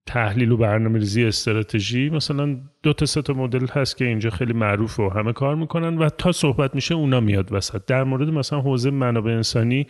تحلیل 0.06 0.52
و 0.52 0.58
برنامه 0.58 1.00
ریزی 1.00 1.26
استراتژی 1.26 2.10
مثلا 2.10 2.60
دو 2.84 2.94
تا 2.94 3.06
سه 3.06 3.22
تا 3.22 3.34
مدل 3.34 3.68
هست 3.68 3.98
که 3.98 4.06
اینجا 4.06 4.30
خیلی 4.30 4.54
معروف 4.54 5.00
و 5.00 5.10
همه 5.10 5.34
کار 5.34 5.56
می‌کنن 5.56 5.98
و 5.98 6.10
تا 6.10 6.32
صحبت 6.32 6.76
میشه 6.76 6.96
اونا 6.96 7.20
میاد 7.20 7.54
وسط. 7.54 7.86
در 7.86 8.04
مورد 8.04 8.30
مثلا 8.30 8.62
حوزه 8.62 8.92
منابع 8.92 9.32
انسانی 9.32 9.88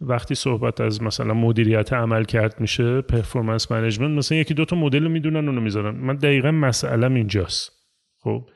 وقتی 0.00 0.34
صحبت 0.34 0.80
از 0.80 1.02
مثلا 1.02 1.34
مدیریت 1.34 1.92
عملکرد 1.92 2.60
میشه 2.60 3.00
performance 3.00 3.72
management 3.72 4.18
مثلا 4.18 4.38
یکی 4.38 4.54
دو 4.54 4.64
تا 4.64 4.76
مدل 4.76 5.02
رو 5.02 5.08
می‌دونن 5.08 5.48
اونو 5.48 5.60
می‌ذارن. 5.60 5.94
من 5.94 6.16
دقیقا 6.16 6.50
مسئلم 6.50 7.14
اینجاست. 7.14 7.72
خب؟ 8.18 8.50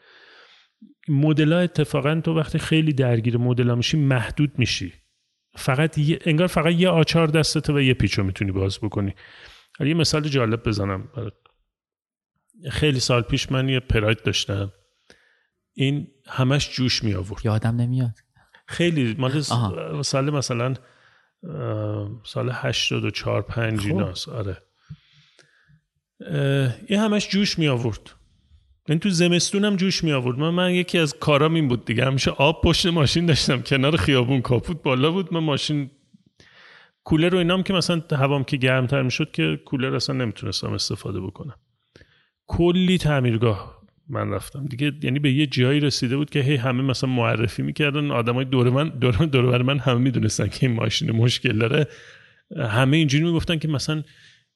مدل 1.08 1.52
ها 1.52 1.58
اتفاقا 1.58 2.20
تو 2.24 2.38
وقتی 2.38 2.58
خیلی 2.58 2.92
درگیر 2.92 3.36
مدل 3.36 3.74
میشی 3.74 3.96
محدود 3.96 4.58
میشی. 4.58 4.92
فقط 5.54 5.98
یه، 5.98 6.18
انگار 6.24 6.46
فقط 6.46 6.72
یه 6.72 6.88
آچار 6.88 7.26
دستته 7.26 7.72
و 7.72 7.80
یه 7.80 7.94
پیچو 7.94 8.22
می‌تونی 8.22 8.52
باز 8.52 8.78
بکنی. 8.78 9.14
یه 9.80 9.94
مثال 9.94 10.22
جالب 10.22 10.62
بزنم 10.62 11.08
خیلی 12.70 13.00
سال 13.00 13.22
پیش 13.22 13.52
من 13.52 13.68
یه 13.68 13.80
پراید 13.80 14.22
داشتم. 14.22 14.72
این 15.74 16.06
همش 16.26 16.76
جوش 16.76 17.04
می 17.04 17.14
آورد 17.14 17.44
یادم 17.44 17.76
نمیاد. 17.76 18.14
خیلی 18.66 19.14
مال 19.18 19.40
سال 20.02 20.30
مثلا 20.30 20.74
سال 22.24 22.50
84 22.52 23.42
5 23.42 23.80
خب. 23.80 23.86
ایناست. 23.86 24.28
آره. 24.28 24.56
این 26.86 27.00
همش 27.00 27.28
جوش 27.28 27.58
می 27.58 27.68
آورد. 27.68 28.10
این 28.88 28.98
تو 28.98 29.10
زمستونم 29.10 29.76
جوش 29.76 30.04
می 30.04 30.12
آورد. 30.12 30.38
من, 30.38 30.50
من 30.50 30.70
یکی 30.70 30.98
از 30.98 31.14
کارام 31.18 31.54
این 31.54 31.68
بود 31.68 31.84
دیگه. 31.84 32.04
همیشه 32.04 32.30
آب 32.30 32.62
پشت 32.64 32.86
ماشین 32.86 33.26
داشتم. 33.26 33.62
کنار 33.62 33.96
خیابون 33.96 34.42
کاپوت 34.42 34.82
بالا 34.82 35.10
بود. 35.10 35.34
من 35.34 35.40
ماشین 35.40 35.90
کولر 37.04 37.28
رو 37.28 37.38
اینام 37.38 37.62
که 37.62 37.72
مثلا 37.72 38.02
هوام 38.10 38.44
که 38.44 38.56
گرمتر 38.56 39.02
می‌شد 39.02 39.30
که 39.30 39.60
کولر 39.64 39.94
اصلا 39.94 40.16
نمی‌تونستم 40.16 40.72
استفاده 40.72 41.20
بکنم. 41.20 41.54
کلی 42.46 42.98
تعمیرگاه. 42.98 43.81
من 44.08 44.30
رفتم. 44.30 44.66
دیگه 44.66 44.92
یعنی 45.02 45.18
به 45.18 45.32
یه 45.32 45.46
جایی 45.46 45.80
رسیده 45.80 46.16
بود 46.16 46.30
که 46.30 46.40
هی 46.40 46.56
همه 46.56 46.82
مثلا 46.82 47.10
معرفی 47.10 47.62
می‌کردن 47.62 48.10
آدمای 48.10 48.44
دور 48.44 48.70
من 48.70 48.88
دور 48.88 49.12
دور 49.12 49.62
من 49.62 49.78
همه 49.78 49.98
می‌دونستن 49.98 50.48
که 50.48 50.66
این 50.66 50.76
ماشین 50.76 51.10
مشکل 51.10 51.58
داره. 51.58 51.86
همه 52.56 52.96
اینجوری 52.96 53.24
می‌گفتن 53.24 53.58
که 53.58 53.68
مثلا 53.68 54.02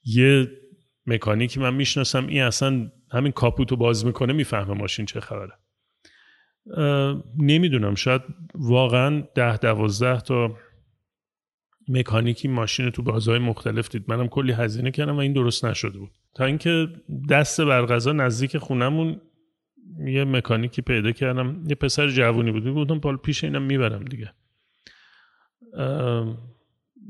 یه 0.05 0.49
مکانیکی 1.07 1.61
من 1.61 1.75
می‌شناسم 1.75 2.27
این 2.27 2.43
اصلا 2.43 2.91
همین 3.13 3.33
کاپوتو 3.33 3.77
باز 3.77 4.07
می‌کنه 4.07 4.33
می‌فهمه 4.33 4.75
ماشین 4.75 5.07
چه 5.07 5.21
خبره. 5.21 5.53
نمی‌دونم 7.39 7.95
شاید 7.95 8.23
واقعا 8.55 9.23
ده 9.35 9.57
دوازده 9.57 10.21
تا 10.21 10.57
مکانیکی 11.89 12.49
ماشین 12.49 12.91
تو 12.91 13.03
بازهای 13.03 13.39
مختلف 13.39 13.89
دید. 13.89 14.05
منم 14.09 14.29
کلی 14.29 14.53
هزینه 14.53 14.91
کردم 14.91 15.17
و 15.17 15.19
این 15.19 15.33
درست 15.33 15.65
نشده 15.65 15.99
بود. 15.99 16.11
تا 16.35 16.45
اینکه 16.45 16.89
دست 17.31 17.61
برغذا 17.61 18.13
نزدیک 18.13 18.59
خونمون 18.59 19.21
یه 20.05 20.25
مکانیکی 20.25 20.83
پیدا 20.83 21.13
کردم. 21.13 21.65
یه 21.69 21.75
پسر 21.75 22.09
جوونی 22.09 22.53
بود. 22.53 22.65
بودم 22.65 23.01
پال 23.01 23.17
پیش 23.17 23.45
اینم 23.45 23.63
می‌برم 23.63 24.05
دیگه. 24.05 24.33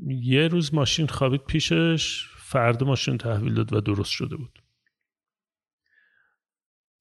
یه 0.07 0.47
روز 0.47 0.73
ماشین 0.73 1.07
خوابید 1.07 1.41
پیشش. 1.41 2.23
فرد 2.37 2.83
ماشین 2.83 3.17
تحویل 3.17 3.53
داد 3.53 3.73
و 3.73 3.81
درست 3.81 4.11
شده 4.11 4.35
بود. 4.35 4.59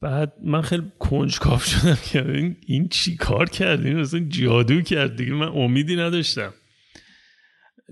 بعد 0.00 0.32
من 0.44 0.62
خیلی 0.62 0.92
کنجکاو 0.98 1.58
شدم 1.58 1.98
که 2.12 2.30
این, 2.30 2.56
این 2.66 2.88
چی 2.88 3.16
کار 3.16 3.48
کرد؟ 3.48 3.86
این 3.86 4.00
مثلا 4.00 4.20
جادو 4.20 4.80
کرد 4.80 5.16
دیگه. 5.16 5.32
من 5.32 5.48
امیدی 5.48 5.96
نداشتم. 5.96 6.54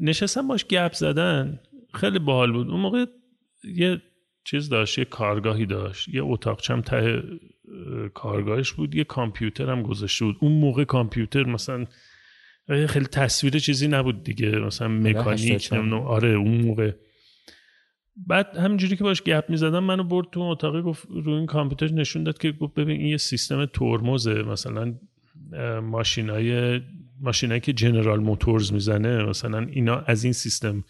نشستم 0.00 0.48
باش 0.48 0.64
گپ 0.64 0.92
زدن. 0.92 1.60
خیلی 1.94 2.18
باحال 2.18 2.52
بود. 2.52 2.68
اون 2.68 2.80
موقع 2.80 3.06
یه 3.64 4.02
چیز 4.44 4.68
داشت 4.68 4.98
یه 4.98 5.04
کارگاهی 5.04 5.66
داشت. 5.66 6.08
یه 6.08 6.24
اتاقچم 6.24 6.80
ته 6.80 7.22
کارگاهش 8.14 8.72
بود. 8.72 8.94
یه 8.94 9.04
کامپیوتر 9.04 9.70
هم 9.70 9.82
گذاشته 9.82 10.24
بود. 10.24 10.36
اون 10.40 10.52
موقع 10.52 10.84
کامپیوتر 10.84 11.44
مثلا 11.44 11.84
خیلی 12.68 13.06
تصویر 13.06 13.58
چیزی 13.58 13.88
نبود 13.88 14.22
دیگه. 14.22 14.50
مثلا 14.50 14.88
مکانیک 14.88 15.72
آره 16.06 16.28
اون 16.28 16.60
موقع. 16.60 16.92
بعد 18.26 18.56
همینجوری 18.56 18.96
که 18.96 19.04
باش 19.04 19.22
گپ 19.22 19.50
می‌زدم 19.50 19.84
منو 19.84 20.04
برد 20.04 20.26
تو 20.32 20.40
اتاقی 20.40 20.82
گفت 20.82 21.08
روی 21.10 21.34
این 21.34 21.46
کامپیوتر 21.46 21.94
نشون 21.94 22.24
داد 22.24 22.38
که 22.38 22.52
گفت 22.52 22.74
ببین 22.74 23.00
این 23.00 23.06
یه 23.06 23.16
سیستم 23.16 23.66
ترمزه. 23.66 24.42
مثلا 24.42 24.94
ماشینای 25.82 26.80
ماشینایی 27.20 27.60
که 27.60 27.72
جنرال 27.72 28.20
موتورز 28.20 28.72
می‌زنه 28.72 29.24
مثلا 29.24 29.66
اینا 29.70 29.96
از 29.96 30.24
این 30.24 30.32
سیستم 30.32 30.84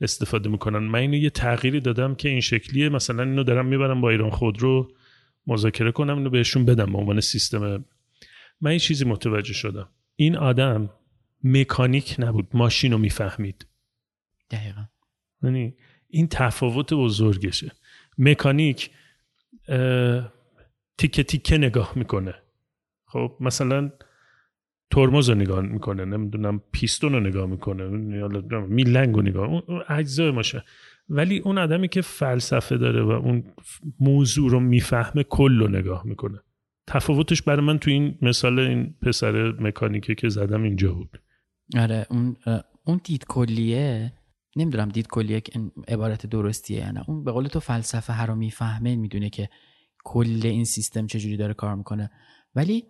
استفاده 0.00 0.48
می‌کنن. 0.48 0.78
من 0.78 0.98
اینو 0.98 1.16
یه 1.16 1.30
تغییری 1.30 1.80
دادم 1.80 2.14
که 2.14 2.28
این 2.28 2.40
شکلیه. 2.40 2.88
مثلا 2.88 3.22
اینو 3.22 3.42
دارم 3.42 3.66
می‌برم 3.66 4.00
با 4.00 4.10
ایران 4.10 4.30
خودرو. 4.30 4.92
مذاکره 5.48 5.92
کنم 5.92 6.16
اینو 6.16 6.30
بهشون 6.30 6.64
بدم 6.64 6.92
به 6.92 6.98
عنوان 6.98 7.20
سیستم. 7.20 7.84
من 8.60 8.70
این 8.70 8.78
چیزی 8.78 9.04
متوجه 9.04 9.52
شدم. 9.52 9.88
این 10.16 10.36
آدم 10.36 10.90
مکانیک 11.44 12.16
نبود 12.18 12.48
ماشین 12.54 12.92
رو 12.92 12.98
می‌فهمید. 12.98 13.66
دقیقا. 14.50 14.84
یعنی 15.42 15.74
این 16.08 16.28
تفاوت 16.28 16.94
بزرگشه. 16.94 17.72
مکانیک 18.18 18.90
تیکه 20.98 21.22
تیکه 21.22 21.58
نگاه 21.58 21.92
می‌کنه. 21.96 22.34
خب 23.06 23.36
مثلا 23.40 23.92
ترمز 24.90 25.28
رو 25.28 25.34
نگاه 25.34 25.60
می‌کنه 25.60 26.04
نمی‌دونم 26.04 26.62
پیستون 26.72 27.12
رو 27.12 27.20
نگاه 27.20 27.46
می‌کنه 27.46 27.88
میلنگ 28.66 29.14
رو 29.14 29.22
نگاه 29.22 29.48
اون 29.48 29.82
اجزای 29.88 30.30
ماشه. 30.30 30.64
ولی 31.08 31.38
اون 31.38 31.58
آدمی 31.58 31.88
که 31.88 32.00
فلسفه 32.00 32.76
داره 32.76 33.02
و 33.02 33.10
اون 33.10 33.44
موضوع 34.00 34.50
رو 34.50 34.60
می‌فهمه 34.60 35.22
کل 35.22 35.58
رو 35.58 35.68
نگاه 35.68 36.06
می‌کنه. 36.06 36.38
تفاوتش 36.86 37.42
برای 37.42 37.66
من 37.66 37.78
تو 37.78 37.90
این 37.90 38.18
مثال 38.22 38.58
این 38.58 38.94
پسر 39.02 39.52
مکانیکه 39.52 40.14
که 40.14 40.28
زدم 40.28 40.62
اینجا 40.62 40.92
بود. 40.92 41.22
آره 41.78 42.06
اون 42.10 42.36
اون 42.84 43.00
دید 43.04 43.24
کلیه 43.24 44.12
نمی‌دونم 44.56 44.88
دید 44.88 45.06
کلیه 45.06 45.42
عبارت 45.88 46.26
درستیه 46.26 46.78
یا 46.78 46.90
نه. 46.90 47.04
اون 47.08 47.24
به 47.24 47.32
قول 47.32 47.46
تو 47.46 47.60
فلسفه 47.60 48.12
هر 48.12 48.26
رو 48.26 48.34
می‌فهمه 48.34 48.96
می‌دونه 48.96 49.30
که 49.30 49.48
کل 50.04 50.40
این 50.44 50.64
سیستم 50.64 51.06
چجوری 51.06 51.36
داره 51.36 51.54
کار 51.54 51.74
می‌کنه. 51.74 52.10
ولی 52.54 52.84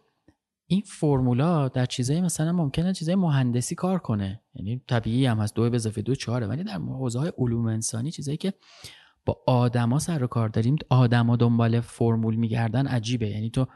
این 0.71 0.83
فرمولا 0.87 1.69
در 1.69 1.87
چیزایی 1.87 2.21
مثلا 2.21 2.53
ممکنه 2.53 2.93
چیزای 2.93 3.15
مهندسی 3.15 3.75
کار 3.75 3.99
کنه. 3.99 4.41
یعنی 4.55 4.83
طبیعی 4.89 5.27
هم 5.27 5.39
هست 5.39 5.55
دو 5.55 5.71
به 5.71 5.77
اضافه 5.77 6.03
دو 6.03 6.15
چهاره. 6.15 6.47
ولی 6.47 6.65
در 6.65 6.79
حوزه 6.79 7.19
های 7.19 7.33
علوم 7.39 7.67
انسانی 7.67 8.11
چیزایی 8.11 8.37
که 8.37 8.53
با 9.25 9.41
آدما 9.47 9.99
سر 9.99 10.25
و 10.25 10.27
کار 10.27 10.49
داریم 10.49 10.77
آدما 10.89 11.37
دنبال 11.37 11.81
فرمول 11.81 12.35
میگردن 12.35 12.87
عجیبه. 12.87 13.29
یعنی 13.29 13.51
تو 13.51 13.67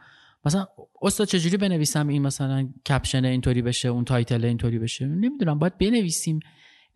مثلا 0.44 0.66
استاد 1.02 1.26
چجوری 1.26 1.56
بنویسم 1.56 2.08
این 2.08 2.22
مثلا 2.22 2.68
caption 2.88 3.24
اینطوری 3.24 3.62
بشه 3.62 3.88
اون 3.88 4.04
title 4.04 4.44
اینطوری 4.44 4.78
بشه؟ 4.78 5.06
نمی‌دونم. 5.06 5.58
باید 5.58 5.78
بنویسیم. 5.78 6.40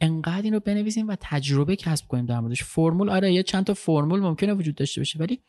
انقدر 0.01 0.43
اینو 0.43 0.61
بنویسیم 0.61 1.09
و 1.09 1.17
تجربه 1.21 1.77
کسب 1.77 2.09
کنیم 2.09 2.27
در 2.27 2.41
موردش. 2.41 2.63
فرمول 2.63 3.11
آره 3.11 3.33
یه 3.33 3.43
چند 3.43 3.65
تا 3.65 3.75
فرمول 3.75 4.21
ممکنه 4.21 4.53
وجود 4.53 4.75
داشته 4.75 5.01
باشه 5.01 5.19
ولی 5.19 5.41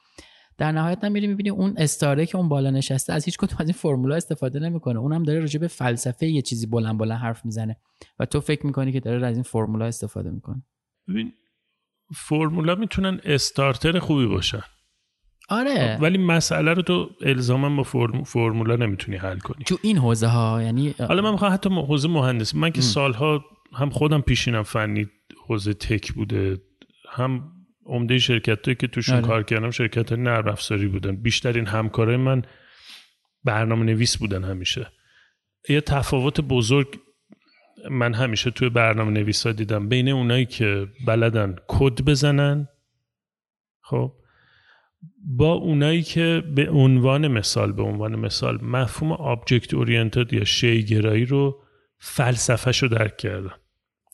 در 0.57 0.71
نهایت 0.71 1.03
هم 1.03 1.11
میری 1.11 1.27
می‌بینی 1.27 1.49
اون 1.49 1.73
استاره 1.77 2.25
که 2.25 2.37
اون 2.37 2.49
بالا 2.49 2.69
نشسته 2.69 3.13
از 3.13 3.25
هیچ 3.25 3.37
کدوم 3.37 3.57
از 3.59 3.67
این 3.67 3.73
فرمولا 3.73 4.15
استفاده 4.15 4.59
نمی‌کنه. 4.59 4.99
اونم 4.99 5.23
داره 5.23 5.39
راجع 5.39 5.59
به 5.59 5.67
فلسفه 5.67 6.27
یه 6.27 6.41
چیزی 6.41 6.67
بلند 6.67 6.97
بلند 6.97 7.19
حرف 7.19 7.45
می‌زنه 7.45 7.77
و 8.19 8.25
تو 8.25 8.39
فکر 8.39 8.65
می‌کنی 8.65 8.91
که 8.91 8.99
داره 8.99 9.27
از 9.27 9.35
این 9.35 9.43
فرمولا 9.43 9.85
استفاده 9.85 10.29
می‌کنه. 10.29 10.63
ببین 11.07 11.33
فرمولا 12.15 12.75
می‌تونن 12.75 13.19
استارتر 13.23 13.99
خوبی 13.99 14.25
باشن. 14.25 14.63
آره. 15.49 15.97
ولی 16.01 16.17
مسئله 16.17 16.73
رو 16.73 16.81
تو 16.81 17.09
الزاما 17.21 17.75
با 17.75 17.83
فرم... 17.83 18.23
فرمولا 18.23 18.75
نمی‌تونی 18.75 19.17
حل 19.17 19.39
کنی. 19.39 19.63
تو 19.63 19.77
این 19.81 19.97
حوزه 19.97 20.27
ها 20.27 20.63
یعنی 20.63 20.95
حالا 20.99 21.21
من 21.21 21.31
می‌خوام 21.31 21.53
حتی 21.53 21.69
حوزه 21.69 22.07
مهندسی 22.07 22.57
من 22.57 22.71
که 22.71 22.81
سالها 22.81 23.45
هم 23.73 23.89
خودم 23.89 24.21
پیشینم 24.21 24.63
فنی 24.63 25.07
حوزه 25.47 25.73
تک 25.73 26.13
بوده 26.13 26.57
هم 27.09 27.51
عمده 27.87 28.19
شرکت 28.19 28.79
که 28.79 28.87
توشون 28.87 29.15
آره. 29.15 29.25
کار 29.27 29.43
کردم 29.43 29.71
شرکت 29.71 30.11
نرم 30.11 30.47
افزاری 30.47 30.87
بودن. 30.87 31.15
بیشترین 31.15 31.65
همکارای 31.65 32.17
من 32.17 32.41
برنامه 33.43 33.85
نویس 33.85 34.17
بودن 34.17 34.43
همیشه. 34.43 34.91
یه 35.69 35.81
تفاوت 35.81 36.41
بزرگ 36.41 36.99
من 37.91 38.13
همیشه 38.13 38.51
توی 38.51 38.69
برنامه 38.69 39.11
نویس 39.11 39.45
ها 39.45 39.51
دیدم. 39.51 39.89
بین 39.89 40.09
اونایی 40.09 40.45
که 40.45 40.87
بلدن 41.05 41.55
کد 41.67 42.01
بزنن 42.01 42.67
خب 43.81 44.13
با 45.23 45.53
اونایی 45.53 46.03
که 46.03 46.43
به 46.55 46.69
عنوان 46.69 47.27
مثال 47.27 47.71
به 47.71 47.83
عنوان 47.83 48.15
مثال 48.15 48.63
مفهوم 48.63 49.11
object 49.11 49.73
oriented 49.73 50.33
یا 50.33 50.43
شی‌گرایی 50.43 51.25
رو 51.25 51.63
فلسفهش 51.97 52.83
رو 52.83 52.89
درک 52.89 53.17
کردن. 53.17 53.53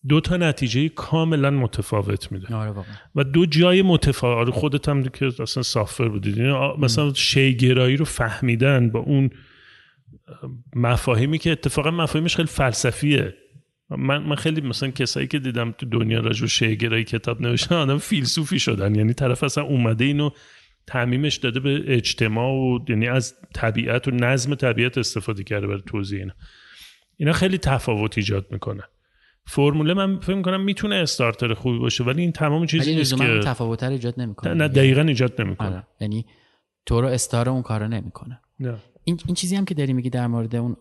دو 0.07 0.21
تا 0.21 0.37
نتیجه 0.37 0.89
کاملا 0.89 1.51
متفاوت 1.51 2.31
میده. 2.31 2.55
آره 2.55 2.85
و 3.15 3.23
دو 3.23 3.45
جای 3.45 3.81
متفاوت 3.81 4.37
آره 4.37 4.51
خودت 4.51 4.89
هم 4.89 5.03
که 5.03 5.25
اصلا 5.39 5.63
سافر 5.63 6.07
بودید 6.07 6.37
یعنی 6.37 6.53
مثلا 6.79 7.13
شیگرایی 7.13 7.97
رو 7.97 8.05
فهمیدن 8.05 8.89
با 8.89 8.99
اون 8.99 9.29
مفاهیمی 10.75 11.37
که 11.37 11.51
اتفاقا 11.51 11.91
مفاهیمش 11.91 12.35
خیلی 12.35 12.47
فلسفیه. 12.47 13.33
من 13.89 14.23
من 14.23 14.35
خیلی 14.35 14.61
مثلا 14.61 14.89
کسایی 14.89 15.27
که 15.27 15.39
دیدم 15.39 15.71
تو 15.71 15.85
دنیا 15.85 16.19
راجع 16.19 16.41
به 16.41 16.47
شیگرایی 16.47 17.03
کتاب 17.03 17.41
نوشتن 17.41 17.75
آدم 17.75 17.97
فیلسوفی 17.97 18.59
شدن. 18.59 18.95
یعنی 18.95 19.13
طرف 19.13 19.43
اصلا 19.43 19.63
اومده 19.63 20.05
اینو 20.05 20.29
تعمیمش 20.87 21.35
داده 21.35 21.59
به 21.59 21.83
اجتماع 21.87 22.51
و 22.51 22.79
یعنی 22.89 23.07
از 23.07 23.35
طبیعت 23.53 24.07
و 24.07 24.11
نظم 24.11 24.55
طبیعت 24.55 24.97
استفاده 24.97 25.43
کرده 25.43 25.67
برای 25.67 25.83
توضیح 25.85 26.19
اینا. 26.19 26.33
اینا 27.17 27.33
خیلی 27.33 27.57
تفاوت 27.57 28.17
ایجاد 28.17 28.47
می‌کنه. 28.51 28.83
فرموله 29.45 29.93
من 29.93 30.19
فکر 30.19 30.35
می‌کنم 30.35 30.61
می‌تونه 30.61 30.95
استارتر 30.95 31.53
خوبی 31.53 31.79
باشه 31.79 32.03
ولی 32.03 32.21
این 32.21 32.31
تمام 32.31 32.65
چیزی 32.65 32.95
نیست 32.95 33.17
که 33.17 33.39
تفاوت 33.39 33.83
ایجاد 33.83 34.13
نمی‌کنه. 34.17 34.53
نه 34.53 34.67
دقیقا 34.67 35.01
ایجاد 35.01 35.41
نمی‌کنه. 35.41 35.67
آره 35.67 35.87
یعنی 35.99 36.25
تو 36.85 37.01
رو 37.01 37.07
استار 37.07 37.49
اون 37.49 37.61
کارو 37.61 37.87
نمی‌کنه. 37.87 38.39
نه. 38.59 38.77
این 39.03 39.19
این 39.25 39.35
چیزی 39.35 39.55
هم 39.55 39.65
که 39.65 39.73
داری 39.73 39.93
میگی 39.93 40.09
در 40.09 40.27
مورد 40.27 40.55
اون 40.55 40.75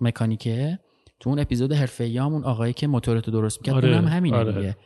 مکانیکه 0.00 0.78
تو 1.20 1.30
اون 1.30 1.38
اپیزود 1.38 1.72
حرفه‌ای 1.72 2.18
هم 2.18 2.32
اون 2.32 2.44
آقایی 2.44 2.72
که 2.72 2.86
موتورتو 2.86 3.30
درست 3.30 3.58
می‌کرد 3.58 3.74
آره، 3.74 3.88
اونم 3.88 4.08
همینه 4.08 4.36
آره. 4.36 4.52
دیگه. 4.52 4.76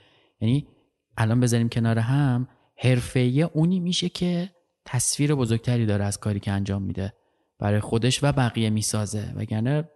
یعنی 0.40 0.66
الان 1.16 1.40
بذاریم 1.40 1.68
کنار 1.68 1.98
هم 1.98 2.48
حرفه‌ای 2.78 3.42
اونی 3.42 3.80
میشه 3.80 4.08
که 4.08 4.50
تصویر 4.84 5.34
بزرگتری 5.34 5.86
داره 5.86 6.04
از 6.04 6.18
کاری 6.18 6.40
که 6.40 6.50
انجام 6.50 6.82
میده. 6.82 7.12
برای 7.58 7.80
خودش 7.80 8.24
و 8.24 8.32
بقیه 8.32 8.70
می‌سازه. 8.70 9.32
وگرنه 9.36 9.88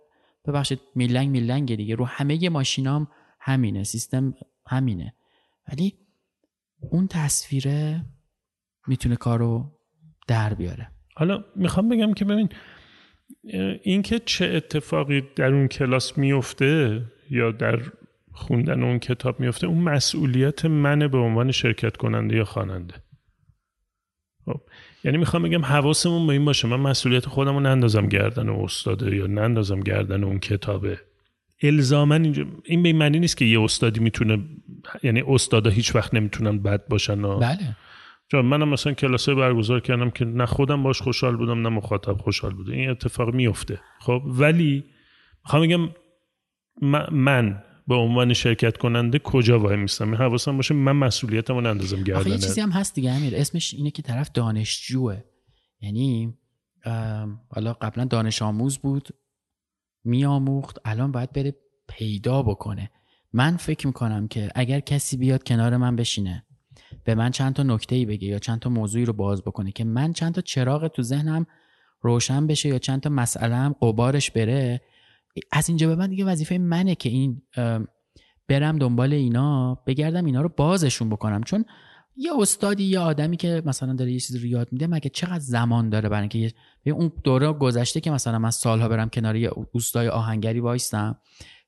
ببخشید 0.47 0.81
میلنگ 0.95 1.29
میلنگ 1.29 1.77
دیگه. 1.77 1.95
رو 1.95 2.05
همه 2.05 2.49
ماشینام 2.49 3.09
همینه 3.41 3.85
سیستم 3.85 4.35
همینه. 4.67 5.15
ولی 5.69 5.95
اون 6.81 7.09
تصویره 7.09 8.05
می‌تونه 8.87 9.17
کارو 9.17 9.79
در 10.29 10.55
بیاره. 10.55 10.91
حالا 11.17 11.45
می‌خوام 11.57 11.89
بگم 11.89 12.15
که 12.15 12.25
ببین 12.25 12.49
اینکه 13.83 14.19
چه 14.19 14.45
اتفاقی 14.45 15.23
در 15.37 15.53
اون 15.53 15.69
کلاس 15.69 16.19
میفته 16.19 17.03
یا 17.31 17.51
در 17.51 17.81
خوندن 18.33 18.83
اون 18.83 18.99
کتاب 18.99 19.41
میفته 19.41 19.67
اون 19.67 19.79
مسئولیت 19.79 20.65
منه 20.65 21.09
به 21.09 21.19
عنوان 21.19 21.51
شرکت 21.51 21.97
کننده 21.97 22.37
یا 22.37 22.45
خواننده. 22.45 22.95
خب 24.45 24.61
یعنی 25.05 25.19
می‌خوام 25.19 25.43
بگم 25.43 25.65
حواسمون 25.65 26.27
به 26.27 26.33
این 26.33 26.45
باشه. 26.45 26.69
من 26.69 26.81
مسئولیت 26.81 27.27
خودم 27.27 27.55
رو 27.55 27.61
نندازم 27.61 28.07
گردن 28.07 28.49
استاده 28.49 29.17
یا 29.17 29.27
نندازم 29.27 29.81
گردن 29.81 30.25
اون 30.25 30.39
کتابه. 30.39 31.01
الزاما 31.63 32.15
اینجا 32.15 32.45
این 32.65 32.83
به 32.83 32.89
این 32.89 32.99
معنی 32.99 33.19
نیست 33.19 33.37
که 33.37 33.45
یه 33.45 33.61
استادی 33.61 34.01
می‌تونه 34.01 34.39
یعنی 35.03 35.23
استادا 35.27 35.71
هیچ 35.71 35.95
وقت 35.95 36.15
نمی‌تونن 36.15 36.59
بد 36.59 36.89
باشن 36.89 37.25
و 37.25 37.39
بله. 37.39 37.77
جان 38.29 38.45
منم 38.47 38.69
مثلا 38.69 38.93
کلاسه 38.93 39.35
برگزار 39.35 39.81
کردم 39.81 40.11
که 40.11 40.25
نه 40.25 40.47
خودم 40.47 40.83
باش 40.83 41.03
خوشحال 41.03 41.37
بودم 41.37 41.63
نه 41.63 41.69
مخاطب 41.69 42.17
خوشحال 42.17 42.55
بوده. 42.55 42.73
این 42.73 42.91
اتفاق 42.91 43.35
میفته 43.35 43.81
خب 44.01 44.23
ولی 44.27 44.85
می‌خوام 45.45 45.63
بگم 45.63 45.89
من 47.13 47.63
به 47.89 47.95
عنوان 47.95 48.33
شرکت 48.33 48.77
کننده 48.77 49.19
کجا 49.19 49.59
وای 49.59 49.77
میستم؟ 49.77 50.15
حواسم 50.15 50.57
باشه 50.57 50.75
من 50.75 50.93
مسئولیتم 50.93 51.55
رو 51.55 51.61
نندازم 51.61 52.05
آخه 52.15 52.31
یه 52.31 52.39
چیزی 52.39 52.61
هم 52.61 52.71
هست 52.71 52.95
دیگه 52.95 53.11
امیر. 53.11 53.37
اسمش 53.37 53.75
اینه 53.75 53.91
که 53.91 54.03
طرف 54.03 54.31
دانشجوه. 54.35 55.23
یعنی 55.81 56.35
حالا 57.49 57.73
قبلا 57.73 58.05
دانش 58.05 58.43
آموز 58.43 58.79
بود 58.79 59.09
میآموخت 60.05 60.79
الان 60.85 61.13
باید 61.13 61.33
بره 61.33 61.55
پیدا 61.89 62.43
بکنه. 62.43 62.91
من 63.33 63.57
فکر 63.57 63.87
می‌کنم 63.87 64.29
که 64.29 64.49
اگر 64.55 64.81
کسی 64.81 65.17
بیاد 65.17 65.45
کنار 65.45 65.77
من 65.77 65.97
بشینه 65.97 66.45
به 67.05 67.15
من 67.15 67.31
چند 67.31 67.55
تا 67.55 67.63
نکته 67.63 67.97
ای 67.97 68.07
بگه 68.07 68.29
یا 68.29 68.39
چند 68.39 68.59
تا 68.59 68.71
موضوعی 68.71 69.05
رو 69.05 69.13
باز 69.13 69.43
بکنه 69.43 69.73
که 69.73 69.85
من 69.85 70.13
چند 70.13 70.35
تا 70.35 70.41
چراغ 70.41 70.89
تو 70.89 71.03
ذهنم 71.03 71.47
روشن 72.01 72.47
بشه 72.47 72.69
یا 72.69 72.79
چند 72.79 73.01
تا 73.01 73.11
مسئله 73.11 73.55
هم 73.55 73.75
قبارش 73.83 74.31
بره 74.31 74.81
از 75.53 75.69
اینجا 75.69 75.89
به 75.89 75.97
بعد 75.97 76.11
دیگه 76.11 76.25
وظیفه 76.25 76.59
منه 76.59 76.95
که 76.95 77.09
این 77.09 77.43
برم 78.49 78.79
دنبال 78.79 79.13
اینا 79.13 79.75
بگردم 79.87 80.25
اینا 80.25 80.41
رو 80.41 80.49
بازشون 80.57 81.11
بکنم. 81.11 81.43
چون 81.43 81.65
یه 82.17 82.31
استادی 82.39 82.85
یه 82.85 82.99
آدمی 82.99 83.37
که 83.37 83.63
مثلا 83.67 83.95
داره 83.95 84.13
یه 84.13 84.21
چیزی 84.21 84.39
رو 84.39 84.47
یاد 84.47 84.69
میده 84.73 84.87
مگه 84.87 85.11
چقدر 85.11 85.39
زمان 85.39 85.89
داره 85.89 86.09
برای 86.09 86.29
اینکه 86.33 86.53
اون 86.87 87.13
دوره 87.25 87.53
گذشته 87.53 88.01
که 88.01 88.11
مثلا 88.11 88.39
من 88.39 88.51
سالها 88.51 88.89
برم 88.89 89.09
کنار 89.09 89.37
یه 89.37 89.51
اوستای 89.73 90.09
آهنگری 90.09 90.61
وایستم 90.61 91.19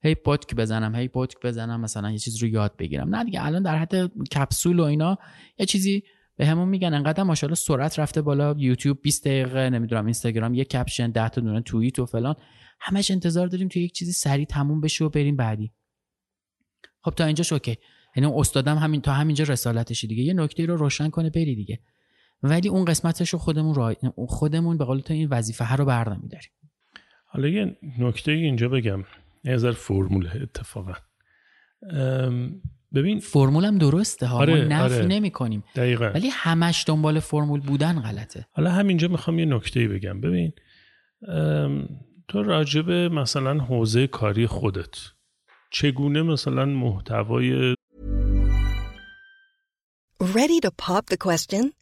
هی 0.03 0.15
پتک 0.15 0.55
بزنم 0.55 0.95
هی 0.95 1.09
پتک 1.09 1.37
بزنم 1.43 1.81
مثلا 1.81 2.11
یه 2.11 2.19
چیز 2.19 2.43
رو 2.43 2.49
یاد 2.49 2.77
بگیرم. 2.77 3.15
نه 3.15 3.25
دیگه 3.25 3.45
الان 3.45 3.63
در 3.63 3.79
حد 3.79 4.07
کپسول 4.27 4.81
و 4.81 4.83
اینا 4.83 5.19
یه 5.59 5.67
چیزی 5.67 6.03
به 6.37 6.47
همون 6.47 6.69
میگن. 6.69 6.95
انقدر 6.95 7.23
ماشاءالله 7.23 7.57
سرعت 7.57 7.99
رفته 7.99 8.23
بالا. 8.23 8.55
یوتیوب 8.59 8.99
20 9.03 9.25
دقیقه 9.25 9.71
نمی‌دونم 9.71 10.05
اینستاگرام 10.05 10.55
یه 10.55 10.65
کپشن 10.65 11.11
10 11.11 11.29
تا 11.29 11.41
دونه 11.41 11.61
توییت 11.61 11.99
و 11.99 12.07
فلان. 12.07 12.35
همش 12.81 13.11
انتظار 13.11 13.47
داریم 13.47 13.69
تو 13.69 13.79
یک 13.79 13.93
چیزی 13.93 14.13
سریع 14.13 14.47
تموم 14.47 14.81
بشه 14.81 15.05
و 15.05 15.09
بریم 15.09 15.37
بعدی. 15.37 15.73
خب 17.05 17.11
تا 17.11 17.25
اینجاش 17.25 17.53
اوکی. 17.53 17.77
یعنی 18.17 18.33
استادم 18.35 18.79
همین 18.79 19.01
تا 19.01 19.13
همینجا 19.13 19.45
رسالتشه 19.45 20.07
دیگه. 20.07 20.23
یه 20.23 20.35
نکته 20.35 20.67
رو 20.67 20.77
روشن 20.77 21.11
کنه 21.11 21.31
بری 21.31 21.55
دیگه. 21.55 21.81
ولی 22.43 22.69
اون 22.69 22.85
قسمتش 22.85 23.31
رو 23.31 23.39
خودمون 23.39 23.75
رای... 23.75 23.97
خودمون 24.29 24.79
به 24.79 24.85
قول 24.85 25.01
تو 25.01 25.15
این 25.15 25.29
وظیفه 25.29 25.65
ها 25.65 25.75
رو 25.75 25.85
بر 25.85 26.09
نمیداریم. 26.09 26.51
حالا 27.27 27.49
یه 27.49 27.77
نکته 27.99 28.33
اینجا 28.33 28.69
بگم. 28.69 29.05
یه 29.45 29.57
ذره 29.57 29.73
فرموله 29.73 30.43
اتفاقا. 30.43 30.93
ام، 31.91 32.63
ببین 32.95 33.21
فرمولم 33.21 33.79
درسته 33.79 34.27
ها 34.27 34.39
آره، 34.39 34.55
ما 34.55 34.75
نفی 34.75 34.95
آره. 34.95 35.07
نمی 35.07 35.31
کنیم 35.31 35.65
دقیقا. 35.75 36.11
ولی 36.15 36.29
همش 36.33 36.85
دنبال 36.87 37.21
فرمول 37.21 37.61
بودن 37.61 38.01
غلطه. 38.01 38.47
حالا 38.53 38.71
همینجا 38.71 39.09
می‌خوام 39.09 39.39
یه 39.39 39.45
نکته 39.45 39.89
بگم. 39.89 40.21
ببین 40.21 40.53
ام، 41.29 41.89
تو 42.29 42.43
راجب 42.43 42.91
مثلا 42.91 43.59
حوزه 43.59 44.07
کاری 44.07 44.47
خودت 44.47 44.95
چگونه 45.71 46.23
مثلا 46.23 46.65
محتوای 46.65 47.75
Ready 50.23 50.61
to 50.67 50.71
pop 50.87 51.05
the 51.11 51.17
question? 51.17 51.82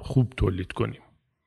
خوب 0.00 0.34
تولید 0.36 0.72
کنیم. 0.72 1.00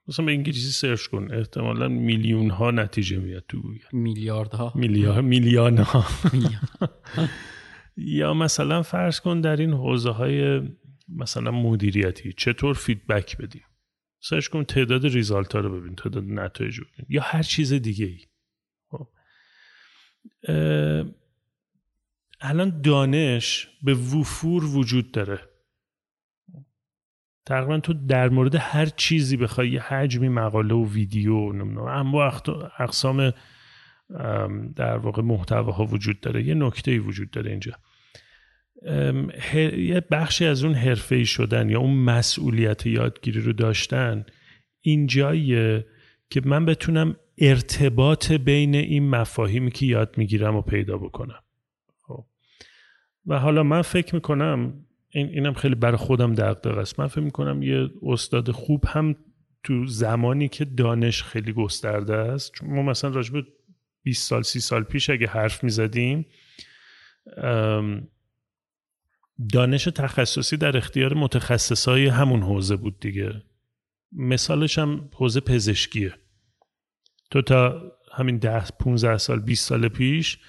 مثلا 0.08 0.26
به 0.26 0.32
انگلیسی 0.32 0.72
search 0.72 1.08
کن. 1.08 1.28
احتمالا 1.34 1.88
میلیون 1.88 2.50
ها 2.50 2.72
نتیجه 2.72 3.18
میاد 3.20 3.44
تو 3.48 3.62
گوگل. 3.62 3.80
میلیاردها؟ 3.92 4.72
میلیارد 4.76 5.24
میلیون. 5.24 5.78
ها. 5.78 6.06
یا 7.98 8.34
مثلا 8.34 8.82
فرض 8.82 9.20
کن 9.20 9.42
در 9.42 9.56
این 9.56 9.74
حوزه 9.74 10.10
های 10.10 10.62
مثلا 11.10 11.52
مدیریتی 11.52 12.34
چطور 12.34 12.74
feedback 12.74 13.38
بدیم؟ 13.38 13.64
search 14.20 14.48
کن 14.48 14.64
تعداد 14.64 15.06
result 15.06 15.56
ها 15.56 15.60
رو 15.60 15.80
ببین 15.80 15.96
تعداد 15.96 16.24
نتایج 16.24 16.80
رو 16.80 16.86
ببین. 16.94 17.06
یا 17.10 17.22
هر 17.22 17.44
چیز 17.44 17.74
دیگه 17.74 18.06
ای 18.06 18.20
خب. 18.88 19.08
الان 22.42 22.82
دانش 22.82 23.68
به 23.84 23.94
وفور 23.94 24.66
وجود 24.66 25.12
داره. 25.12 25.40
تقریبا 27.46 27.80
تو 27.80 27.94
در 27.94 28.30
مورد 28.30 28.56
هر 28.56 28.86
چیزی 28.86 29.38
بخوای 29.38 29.70
یه 29.70 29.82
حجمی 29.82 30.30
مقاله 30.30 30.74
و 30.74 30.90
ویدیو 30.90 31.54
نمی‌دونم 31.54 31.88
اما 31.88 32.32
اقسام 32.80 33.34
در 34.76 34.98
واقع 34.98 35.22
محتواها 35.22 35.86
وجود 35.86 36.20
داره. 36.20 36.44
یه 36.44 36.54
نکته 36.54 37.00
وجود 37.00 37.32
داره 37.32 37.52
اینجا. 37.52 37.74
یه 39.78 40.04
بخشی 40.12 40.46
از 40.46 40.64
اون 40.64 40.74
حرفه 40.74 41.24
شدن 41.24 41.70
یا 41.70 41.80
اون 41.80 41.98
مسئولیت 41.98 42.86
یادگیری 42.86 43.42
رو 43.42 43.54
داشتن 43.54 44.26
این 44.82 45.08
جاییه 45.08 45.86
که 46.30 46.42
من 46.46 46.66
بتونم 46.66 47.16
ارتباط 47.38 48.32
بین 48.32 48.76
این 48.76 49.10
مفاهیمی 49.10 49.72
که 49.72 49.86
یاد 49.86 50.18
می‌گیرم 50.18 50.56
و 50.56 50.62
پیدا 50.62 50.98
بکنم. 50.98 51.40
خب. 52.02 52.26
و 53.26 53.40
حالا 53.40 53.64
من 53.64 53.82
فکر 53.82 54.16
می‌کنم 54.16 54.85
این 55.16 55.30
اینم 55.30 55.54
خیلی 55.54 55.76
برای 55.76 55.98
خودم 55.98 56.34
دقدق 56.34 56.78
است. 56.78 57.00
من 57.00 57.08
فکر 57.08 57.22
می‌کنم 57.22 57.64
یه 57.64 57.90
استاد 58.02 58.52
خوب 58.52 58.86
هم 58.88 59.16
تو 59.64 59.86
زمانی 59.86 60.48
که 60.48 60.66
دانش 60.66 61.24
خیلی 61.24 61.54
گسترده 61.54 62.16
است 62.16 62.52
چون 62.54 62.74
ما 62.74 62.82
مثلا 62.82 63.10
راجب 63.10 63.34
20 64.04 64.30
سال 64.30 64.42
30 64.42 64.60
سال 64.60 64.84
پیش 64.84 65.10
اگه 65.10 65.28
حرف 65.28 65.64
می‌زدیم 65.64 66.26
دانش 69.54 69.84
تخصصی 69.84 70.58
در 70.58 70.78
اختیار 70.78 71.14
متخصصای 71.14 72.08
همون 72.08 72.42
حوزه 72.42 72.76
بود 72.76 73.00
دیگه. 73.00 73.44
مثالش 74.12 74.80
هم 74.80 75.10
حوزه 75.14 75.40
پزشکیه. 75.40 76.14
تو 77.32 77.42
تا 77.42 77.92
همین 78.14 78.38
ده 78.38 78.64
15 78.80 79.18
سال 79.18 79.40
20 79.40 79.70
سال 79.70 79.88
پیش 79.88 80.40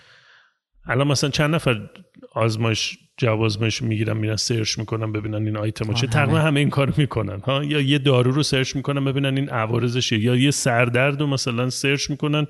الان 0.85 1.09
مثلا 1.09 1.31
چند 1.31 1.55
نفر 1.55 1.91
آزمایش 2.33 2.99
جواب 3.19 3.43
آزمایش 3.43 3.83
می‌گیرن 3.83 4.17
میرن 4.17 4.37
search 4.37 4.79
می‌کنن 4.79 5.13
ببینن 5.13 5.47
این 5.47 5.57
آیتم 5.57 5.93
چه. 5.93 6.07
تقریبا 6.07 6.39
همه 6.39 6.61
این 6.61 6.71
کارو 6.71 6.93
می‌کنن 6.97 7.41
ها؟ 7.41 7.65
یا 7.65 7.81
یه 7.81 7.99
دارو 7.99 8.33
رو 8.33 8.43
search 8.43 8.77
می‌کنن 8.77 9.05
ببینن 9.05 9.37
این 9.37 9.49
عوارضش 9.49 10.13
یا 10.13 10.37
یه 10.37 10.51
سردرد 10.51 11.21
رو 11.21 11.27
مثلا 11.27 11.71
search 11.71 12.11
می‌کنن. 12.11 12.47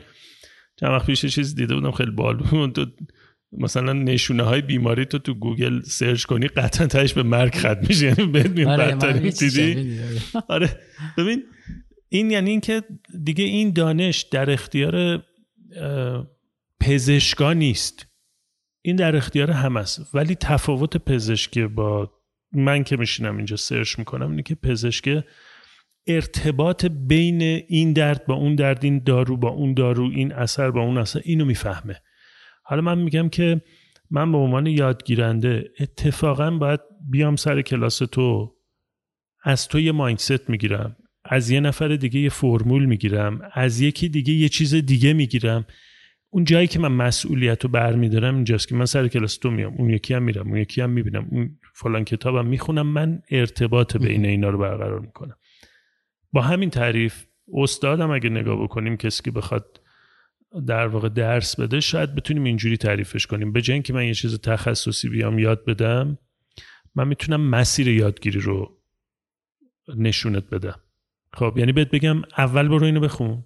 چند 0.76 0.90
وقت 0.90 1.06
پیش 1.06 1.26
چیز 1.26 1.54
دیده 1.54 1.74
بودم 1.74 1.90
خیلی 1.90 2.10
باحال 2.10 2.36
بود. 2.36 2.94
مثلا 3.52 3.92
نشونه 3.92 4.42
های 4.42 4.60
بیماری 4.60 5.04
تو 5.04 5.18
تو 5.18 5.34
گوگل 5.34 5.82
search 5.82 6.24
کنی 6.24 6.48
قطعا 6.48 6.86
تهش 6.86 7.14
به 7.14 7.22
مرگ 7.22 7.54
ختم 7.54 7.80
میشه. 7.88 8.06
یعنی 8.06 8.26
بهت 8.26 8.66
آره 8.66 9.30
دیدی 9.30 9.98
آره. 10.48 10.80
ببین 11.18 11.42
این 12.08 12.30
یعنی 12.30 12.50
اینکه 12.50 12.82
دیگه 13.24 13.44
این 13.44 13.72
دانش 13.72 14.22
در 14.22 14.50
اختیار 14.50 15.24
پزشکان 16.80 17.58
نیست. 17.58 18.06
این 18.86 18.96
در 18.96 19.16
اختیار 19.16 19.50
هم 19.50 19.76
است. 19.76 20.14
ولی 20.14 20.34
تفاوت 20.34 20.96
پزشکی 20.96 21.66
با 21.66 22.12
من 22.52 22.84
که 22.84 22.96
میشینم 22.96 23.36
اینجا 23.36 23.56
سرچ 23.56 23.98
می‌کنم 23.98 24.30
اینه 24.30 24.42
که 24.42 24.54
پزشک 24.54 25.24
ارتباط 26.06 26.86
بین 26.86 27.42
این 27.42 27.92
درد 27.92 28.26
با 28.26 28.34
اون 28.34 28.54
درد 28.54 28.84
این 28.84 28.98
دارو 28.98 29.36
با 29.36 29.48
اون 29.48 29.74
دارو 29.74 30.10
این 30.10 30.32
اثر 30.32 30.70
با 30.70 30.80
اون 30.80 30.98
اثر 30.98 31.20
اینو 31.24 31.44
می‌فهمه. 31.44 32.02
حالا 32.62 32.82
من 32.82 32.98
میگم 32.98 33.28
که 33.28 33.60
من 34.10 34.32
به 34.32 34.38
عنوان 34.38 34.66
یادگیرنده 34.66 35.70
اتفاقا 35.80 36.50
باید 36.50 36.80
بیام 37.10 37.36
سر 37.36 37.62
کلاس 37.62 37.98
تو 37.98 38.56
از 39.44 39.68
تو 39.68 39.80
یه 39.80 39.92
مایندست 39.92 40.50
می‌گیرم 40.50 40.96
از 41.24 41.50
یه 41.50 41.60
نفر 41.60 41.88
دیگه 41.88 42.20
یه 42.20 42.28
فرمول 42.28 42.84
می‌گیرم 42.84 43.40
از 43.52 43.80
یکی 43.80 44.08
دیگه 44.08 44.32
یه 44.32 44.48
چیز 44.48 44.74
دیگه 44.74 45.12
می‌گیرم. 45.12 45.66
اون 46.36 46.44
جایی 46.44 46.66
که 46.66 46.78
من 46.78 46.92
مسئولیت 46.92 47.64
رو 47.64 47.70
برمیدارم 47.70 48.34
اینجاست 48.34 48.68
که 48.68 48.74
من 48.74 48.84
سر 48.84 49.08
کلاس 49.08 49.36
تو 49.36 49.50
میام 49.50 49.74
اون 49.74 49.90
یکی 49.90 50.14
هم 50.14 50.22
میرم 50.22 50.48
اون 50.48 50.56
یکی 50.56 50.80
هم 50.80 50.90
می‌بینم 50.90 51.28
اون 51.30 51.58
فلان 51.74 52.04
کتابم 52.04 52.46
می‌خونم 52.46 52.86
من 52.86 53.22
ارتباط 53.30 53.96
بین 53.96 54.26
اینا 54.26 54.50
رو 54.50 54.58
برقرار 54.58 55.00
می‌کنم. 55.00 55.36
با 56.32 56.42
همین 56.42 56.70
تعریف 56.70 57.24
استادم 57.54 58.10
اگه 58.10 58.30
نگاه 58.30 58.62
بکنیم 58.62 58.96
کسی 58.96 59.22
که 59.22 59.30
بخواد 59.30 59.80
در 60.66 60.86
واقع 60.86 61.08
درس 61.08 61.60
بده 61.60 61.80
شاید 61.80 62.14
بتونیم 62.14 62.44
اینجوری 62.44 62.76
تعریفش 62.76 63.26
کنیم. 63.26 63.52
به 63.52 63.62
جای 63.62 63.82
که 63.82 63.92
من 63.92 64.06
یه 64.06 64.14
چیز 64.14 64.40
تخصصی 64.40 65.08
بیام 65.08 65.38
یاد 65.38 65.64
بدم 65.64 66.18
من 66.94 67.08
می‌تونم 67.08 67.40
مسیر 67.40 67.88
یادگیری 67.88 68.40
رو 68.40 68.78
نشونت 69.96 70.50
بدم. 70.50 70.80
خب 71.32 71.54
یعنی 71.56 71.72
بهت 71.72 71.90
بگم 71.90 72.22
اول 72.38 72.68
برو 72.68 72.84
اینو 72.84 73.00
بخون. 73.00 73.44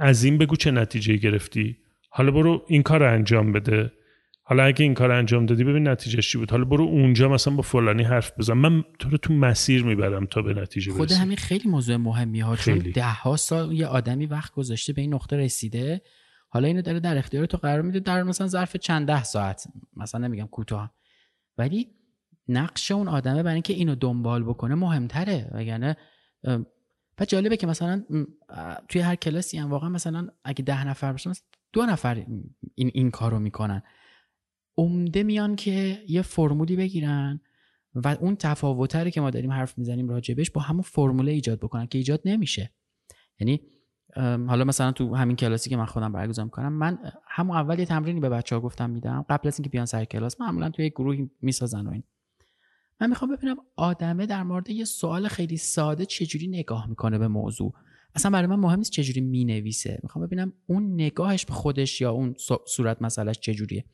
از 0.00 0.24
این 0.24 0.38
بگو 0.38 0.56
چه 0.56 0.70
نتیجه 0.70 1.16
گرفتی. 1.16 1.76
حالا 2.10 2.30
برو 2.30 2.64
این 2.68 2.82
کار 2.82 3.00
رو 3.00 3.12
انجام 3.12 3.52
بده. 3.52 3.92
حالا 4.42 4.62
اگه 4.64 4.82
این 4.82 4.94
کار 4.94 5.10
انجام 5.10 5.46
دادی 5.46 5.64
ببین 5.64 5.88
نتیجه 5.88 6.22
چی 6.22 6.38
بود. 6.38 6.50
حالا 6.50 6.64
برو 6.64 6.84
اونجا 6.84 7.28
مثلا 7.28 7.54
با 7.54 7.62
فلانی 7.62 8.02
حرف 8.02 8.32
بزن. 8.38 8.52
من 8.52 8.84
تو 8.98 9.08
رو 9.08 9.16
تو 9.16 9.32
مسیر 9.32 9.84
می‌برم 9.84 10.26
تا 10.26 10.42
به 10.42 10.54
نتیجه 10.54 10.92
خود 10.92 11.12
همین 11.12 11.36
خیلی 11.36 11.68
موضوع 11.68 11.96
مهمی 11.96 12.40
ها. 12.40 12.56
چون 12.56 12.78
ده 12.78 13.12
ها 13.12 13.36
سال 13.36 13.72
یه 13.72 13.86
آدمی 13.86 14.26
وقت 14.26 14.52
گذاشته 14.52 14.92
به 14.92 15.00
این 15.00 15.14
نقطه 15.14 15.36
رسیده. 15.36 16.00
حالا 16.48 16.66
اینو 16.66 16.82
داره 16.82 17.00
در 17.00 17.18
اختیار 17.18 17.46
تو 17.46 17.56
قرار 17.56 17.82
میده 17.82 18.00
در 18.00 18.22
مثلا 18.22 18.46
ظرف 18.46 18.76
چند 18.76 19.06
ده 19.06 19.22
ساعت. 19.22 19.64
مثلا 19.96 20.26
نمیگم 20.26 20.46
کوتاه. 20.46 20.94
ولی 21.58 21.88
نقش 22.48 22.90
اون 22.90 23.08
آدمه 23.08 23.42
برای 23.42 23.54
اینکه 23.54 23.72
اینو 23.72 23.94
دنبال 23.94 24.44
بکنه 24.44 24.74
مهمتره. 24.74 25.50
وگرنه 25.54 25.96
و 27.20 27.24
جالبه 27.24 27.56
که 27.56 27.66
مثلا 27.66 28.04
توی 28.88 29.00
هر 29.00 29.14
کلاسی 29.14 29.58
هم 29.58 29.70
واقعا 29.70 29.88
مثلا 29.88 30.28
اگه 30.44 30.64
ده 30.64 30.88
نفر 30.88 31.12
باشن 31.12 31.32
دو 31.72 31.86
نفر 31.86 32.14
این 32.74 32.90
این 32.94 33.10
کارو 33.10 33.38
می‌کنن. 33.38 33.82
عمده 34.78 35.22
میان 35.22 35.56
که 35.56 36.02
یه 36.08 36.22
فرمولی 36.22 36.76
بگیرن 36.76 37.40
و 37.94 38.08
اون 38.08 38.36
تفاوتری 38.36 39.10
که 39.10 39.20
ما 39.20 39.30
داریم 39.30 39.52
حرف 39.52 39.78
می‌زنیم 39.78 40.08
راجبش 40.08 40.50
با 40.50 40.60
همون 40.60 40.82
فرموله 40.82 41.32
ایجاد 41.32 41.58
بکنن 41.58 41.86
که 41.86 41.98
ایجاد 41.98 42.20
نمیشه. 42.24 42.70
یعنی 43.40 43.60
حالا 44.16 44.64
مثلا 44.64 44.92
تو 44.92 45.14
همین 45.14 45.36
کلاسی 45.36 45.70
که 45.70 45.76
من 45.76 45.84
خودم 45.84 46.12
برگزار 46.12 46.44
می‌کنم 46.44 46.72
من 46.72 46.98
همون 47.28 47.56
اول 47.56 47.78
یه 47.78 47.84
تمرینی 47.84 48.20
به 48.20 48.28
بچه 48.28 48.54
ها 48.54 48.60
گفتم 48.60 48.90
میدم 48.90 49.24
قبل 49.28 49.48
از 49.48 49.58
اینکه 49.58 49.70
بیان 49.70 49.86
سر 49.86 50.04
کلاس 50.04 50.40
معمولا 50.40 50.70
توی 50.70 50.86
یک 50.86 50.92
گروهی 50.92 51.30
می‌سازن 51.42 51.86
و 51.86 51.90
این. 51.90 52.02
من 53.00 53.08
می‌خوام 53.08 53.36
ببینم 53.36 53.56
آدمه 53.76 54.26
در 54.26 54.42
مورد 54.42 54.70
یه 54.70 54.84
سوال 54.84 55.28
خیلی 55.28 55.56
ساده 55.56 56.06
چجوری 56.06 56.48
نگاه 56.48 56.86
می‌کنه 56.86 57.18
به 57.18 57.28
موضوع. 57.28 57.72
اصلا 58.14 58.30
برای 58.30 58.46
من 58.46 58.56
مهم 58.56 58.78
نیست 58.78 58.90
چجوری 58.90 59.20
می‌نویسه. 59.20 60.00
می‌خوام 60.02 60.26
ببینم 60.26 60.52
اون 60.66 60.94
نگاهش 60.94 61.44
به 61.44 61.52
خودش 61.52 62.00
یا 62.00 62.10
اون 62.10 62.34
صورت 62.66 63.02
مسئلهش 63.02 63.38
چجوریه. 63.38 63.84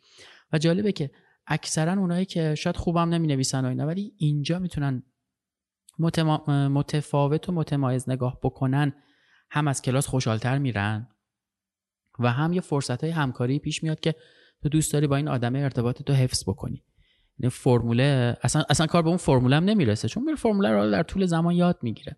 و 0.52 0.58
جالبه 0.58 0.92
که 0.92 1.10
اکثرا 1.46 1.92
اونایی 1.92 2.24
که 2.24 2.54
شاید 2.54 2.76
خوبم 2.76 3.08
نمی 3.08 3.26
نویسن 3.26 3.64
و 3.64 3.68
اینا 3.68 3.86
ولی 3.86 4.12
اینجا 4.16 4.58
می‌تونن 4.58 5.02
متفاوت 6.48 7.48
و 7.48 7.52
متمایز 7.52 8.10
نگاه 8.10 8.38
بکنن 8.42 8.92
هم 9.50 9.68
از 9.68 9.82
کلاس 9.82 10.06
خوشحالتر 10.06 10.58
میرن 10.58 11.08
و 12.18 12.32
هم 12.32 12.52
یه 12.52 12.60
فرصت 12.60 13.04
های 13.04 13.12
همکاری 13.12 13.58
پیش 13.58 13.82
میاد 13.82 14.00
که 14.00 14.14
تو 14.62 14.68
دوست 14.68 14.92
داری 14.92 15.06
با 15.06 15.16
این 15.16 15.28
آدم 15.28 15.56
ارتباط 15.56 16.02
تو 16.02 16.12
حفظ 16.12 16.44
بکنی. 16.48 16.84
این 17.38 17.50
فرموله 17.50 18.36
اصلا, 18.42 18.64
اصلا 18.70 18.86
کار 18.86 19.02
به 19.02 19.08
اون 19.08 19.16
فرموله 19.16 19.56
هم 19.56 19.64
نمی‌رسه 19.64 20.08
چون 20.08 20.24
میره 20.24 20.36
فرموله 20.36 20.70
رو 20.70 20.90
در 20.90 21.02
طول 21.02 21.26
زمان 21.26 21.54
یاد 21.54 21.78
می‌گیره. 21.82 22.16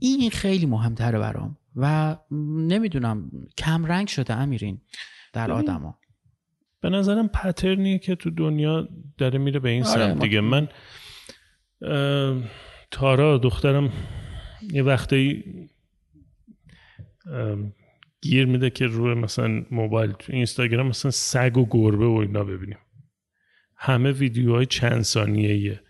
این 0.00 0.30
خیلی 0.30 0.66
مهمتره 0.66 1.18
برام 1.18 1.58
و 1.76 2.16
نمی‌دونم 2.30 3.30
کم 3.58 3.86
رنگ 3.86 4.08
شده 4.08 4.34
امیرین 4.34 4.80
در 5.32 5.52
آدما. 5.52 5.98
به 6.80 6.90
نظرم 6.90 7.28
پترنیه 7.28 7.98
که 7.98 8.14
تو 8.14 8.30
دنیا 8.30 8.88
داره 9.18 9.38
میره 9.38 9.60
به 9.60 9.68
این 9.68 9.86
آره 9.86 10.12
سمت 10.12 10.22
دیگه. 10.22 10.40
من 10.40 10.68
تارا 12.90 13.38
دخترم 13.38 13.92
یه 14.72 14.82
وقتی 14.82 15.44
گیر 18.20 18.46
میده 18.46 18.70
که 18.70 18.86
روی 18.86 19.14
مثلا 19.14 19.64
موبایل 19.70 20.12
تو 20.12 20.32
اینستاگرام 20.32 20.86
مثلا 20.86 21.10
سگ 21.10 21.56
و 21.56 21.66
گربه 21.70 22.06
و 22.06 22.12
اینا 22.12 22.44
ببینیم. 22.44 22.78
همه 23.82 24.12
ویدیوهای 24.12 24.66
چند 24.66 25.02
ثانیه 25.02 25.80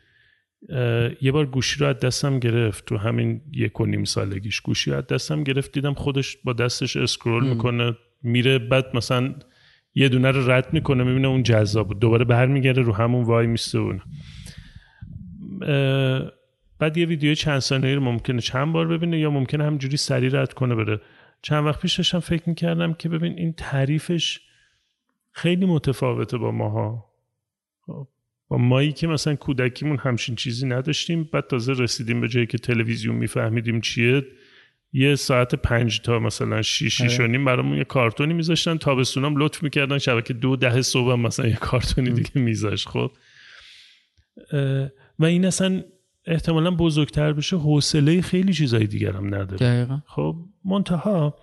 یه 1.21 1.33
بار 1.33 1.47
گوشی 1.47 1.81
رو 1.81 1.87
از 1.87 1.99
دستم 1.99 2.39
گرفت 2.39 2.85
تو 2.85 2.97
همین 2.97 3.41
یک 3.53 3.81
و 3.81 3.87
نیم 3.87 4.05
سالگیش. 4.05 4.61
گوشی 4.61 4.91
رو 4.91 4.97
از 4.97 5.07
دستم 5.07 5.45
گرفت 5.45 5.73
دیدم 5.73 5.95
خودش 5.95 6.37
با 6.45 6.53
دستش 6.53 6.97
اسکرول 6.97 7.49
می‌کنه 7.49 7.97
میره 8.23 8.59
بعد 8.59 8.97
مثلا 8.97 9.35
یه 9.95 10.09
دونه 10.09 10.31
رو 10.31 10.51
رد 10.51 10.73
می‌کنه 10.73 11.05
می‌بینه 11.05 11.29
اون 11.29 11.43
جذاب 11.43 12.01
دوباره 12.01 12.25
برمیگرده 12.25 12.81
رو 12.81 12.93
همون 12.93 13.25
وای 13.25 13.47
میسته 13.47 13.79
اون 13.79 14.01
بعد 16.79 16.97
یه 16.97 17.07
ویدیو 17.07 17.35
چند 17.35 17.59
ثانیه 17.59 17.95
رو 17.95 18.01
ممکنه 18.01 18.41
چند 18.41 18.73
بار 18.73 18.89
ببینه 18.89 19.19
یا 19.19 19.31
ممکنه 19.31 19.65
همجوری 19.65 19.97
سریع 19.97 20.31
رد 20.41 20.53
کنه 20.53 20.75
بره. 20.75 21.01
چند 21.43 21.67
وقت 21.67 21.81
پیش 21.81 21.97
داشتم 21.97 22.19
فکر 22.19 22.49
می‌کردم 22.49 22.95
که 22.95 23.09
ببین 23.09 23.39
این 23.39 23.53
تعریفش 23.53 24.41
خیلی 25.33 25.67
متفاوته 25.67 26.39
با 26.39 26.51
ماها. 26.51 27.10
با 28.51 28.59
مایی 28.59 28.93
که 28.93 29.07
مثلا 29.07 29.35
کودکیمون 29.35 29.99
همچین 29.99 30.35
چیزی 30.35 30.67
نداشتیم 30.67 31.29
بعد 31.33 31.47
تازه 31.47 31.73
رسیدیم 31.73 32.21
به 32.21 32.29
جایی 32.29 32.47
که 32.47 32.59
تلویزیون 32.59 33.15
میفهمیدیم 33.17 33.81
چیه. 33.81 34.27
یه 34.93 35.15
ساعت 35.15 35.55
پنج 35.55 36.01
تا 36.01 36.19
مثلا 36.19 36.63
شیش 36.63 37.03
شیش 37.03 37.21
و 37.21 37.27
نیم 37.27 37.45
برامون 37.45 37.79
یه 37.79 37.85
کارتونی 37.85 38.35
میذاشتن 38.35 38.77
تابستونم 38.77 39.37
لطف 39.37 39.63
می‌کردن 39.63 39.99
شبکه 39.99 40.35
دو 40.35 40.57
ده 40.57 40.83
صبح 40.83 41.15
مثلا 41.15 41.47
یه 41.47 41.57
کارتونی 41.57 42.11
دیگه 42.11 42.31
میذاشت 42.35 42.89
خب. 42.89 43.11
و 45.19 45.25
این 45.25 45.45
اصلا 45.45 45.83
احتمالا 46.27 46.71
بزرگتر 46.71 47.33
بشه 47.33 47.57
حوصله 47.57 48.21
خیلی 48.21 48.53
چیزای 48.53 48.87
دیگر 48.87 49.13
هم 49.13 49.27
نداره. 49.27 49.57
دقیقا. 49.57 49.99
خب 50.07 50.37
منتها 50.65 51.39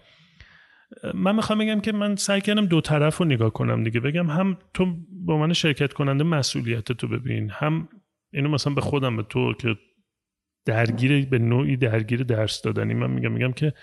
من 1.13 1.35
می‌خوام 1.35 1.59
بگم 1.59 1.79
که 1.79 1.91
من 1.91 2.15
سعی 2.15 2.41
کردم 2.41 2.65
دو 2.65 2.81
طرف 2.81 3.17
رو 3.17 3.25
نگاه 3.25 3.53
کنم 3.53 3.83
دیگه. 3.83 3.99
بگم 3.99 4.29
هم 4.29 4.57
تو 4.73 4.97
به 5.25 5.33
عنوان 5.33 5.53
شرکت 5.53 5.93
کننده 5.93 6.23
مسئولیت 6.23 6.91
تو 6.91 7.07
ببین 7.07 7.49
هم 7.49 7.89
اینو 8.33 8.49
مثلا 8.49 8.73
به 8.73 8.81
خودم 8.81 9.17
به 9.17 9.23
تو 9.23 9.53
که 9.53 9.75
درگیر 10.65 11.25
به 11.25 11.39
نوعی 11.39 11.77
درگیر 11.77 12.23
درس 12.23 12.61
دادنی 12.61 12.93
من 12.93 13.11
میگم 13.11 13.31
میگم 13.31 13.51
که 13.51 13.73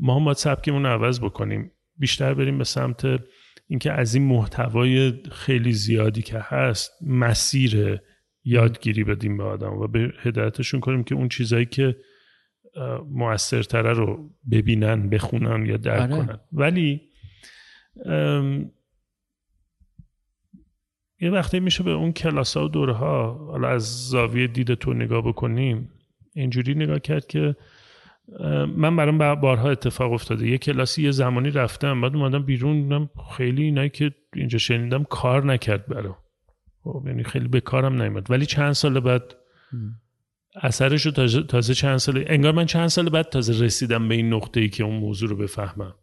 ما 0.00 0.16
هم 0.16 0.24
باید 0.24 0.36
سبکمون 0.36 0.86
عوض 0.86 1.20
بکنیم. 1.20 1.72
بیشتر 1.96 2.34
بریم 2.34 2.58
به 2.58 2.64
سمت 2.64 3.06
اینکه 3.68 3.92
از 3.92 4.14
این 4.14 4.24
محتوای 4.24 5.12
خیلی 5.32 5.72
زیادی 5.72 6.22
که 6.22 6.38
هست 6.38 6.90
مسیر 7.06 8.00
یادگیری 8.44 9.04
بدیم 9.04 9.36
به 9.36 9.44
آدم 9.44 9.72
و 9.72 9.88
به 9.88 10.12
هدایتشون 10.22 10.80
کنیم 10.80 11.04
که 11.04 11.14
اون 11.14 11.28
چیزایی 11.28 11.66
که 11.66 11.96
موثرتره 13.10 13.92
رو 13.92 14.30
ببینن 14.50 15.08
بخونن 15.08 15.66
یا 15.66 15.76
درک 15.76 16.12
آره. 16.12 16.26
کنن. 16.26 16.38
ولی 16.52 17.00
یه 21.20 21.30
وقتی 21.30 21.60
میشه 21.60 21.82
به 21.82 21.90
اون 21.90 22.12
کلاس 22.12 22.56
ها 22.56 22.64
و 22.64 22.68
دوره 22.68 22.92
ها 22.92 23.32
حالا 23.32 23.68
از 23.68 24.08
زاویه 24.08 24.46
دید 24.46 24.74
تو 24.74 24.92
نگاه 24.92 25.22
بکنیم 25.22 25.90
اینجوری 26.34 26.74
نگاه 26.74 26.98
کرد 26.98 27.26
که 27.26 27.56
من 28.76 28.96
برام 28.96 29.34
بارها 29.34 29.70
اتفاق 29.70 30.12
افتاده. 30.12 30.48
یه 30.48 30.58
کلاسی 30.58 31.02
یه 31.02 31.10
زمانی 31.10 31.50
رفتم 31.50 32.00
بعد 32.00 32.16
اومدم 32.16 32.42
بیرون 32.42 33.08
خیلی 33.36 33.62
اینایی 33.62 33.90
که 33.90 34.14
اینجا 34.34 34.58
شنیدم 34.58 35.04
کار 35.04 35.44
نکرد 35.44 35.86
برام. 35.86 36.16
خب 36.82 37.02
یعنی 37.06 37.24
خیلی 37.24 37.48
به 37.48 37.60
کارم 37.60 38.02
نیومد. 38.02 38.30
ولی 38.30 38.46
چند 38.46 38.72
سال 38.72 39.00
بعد 39.00 39.34
اثرش 40.62 41.06
رو 41.06 41.12
تازه, 41.42 41.74
چند 41.74 41.96
سال 41.96 42.24
انگار 42.26 42.52
من 42.52 42.66
چند 42.66 42.88
سال 42.88 43.08
بعد 43.08 43.28
تازه 43.28 43.64
رسیدم 43.64 44.08
به 44.08 44.14
این 44.14 44.34
نقطه 44.34 44.60
ای 44.60 44.68
که 44.68 44.84
اون 44.84 44.96
موضوع 44.96 45.28
رو 45.28 45.36
بفهمم. 45.36 45.94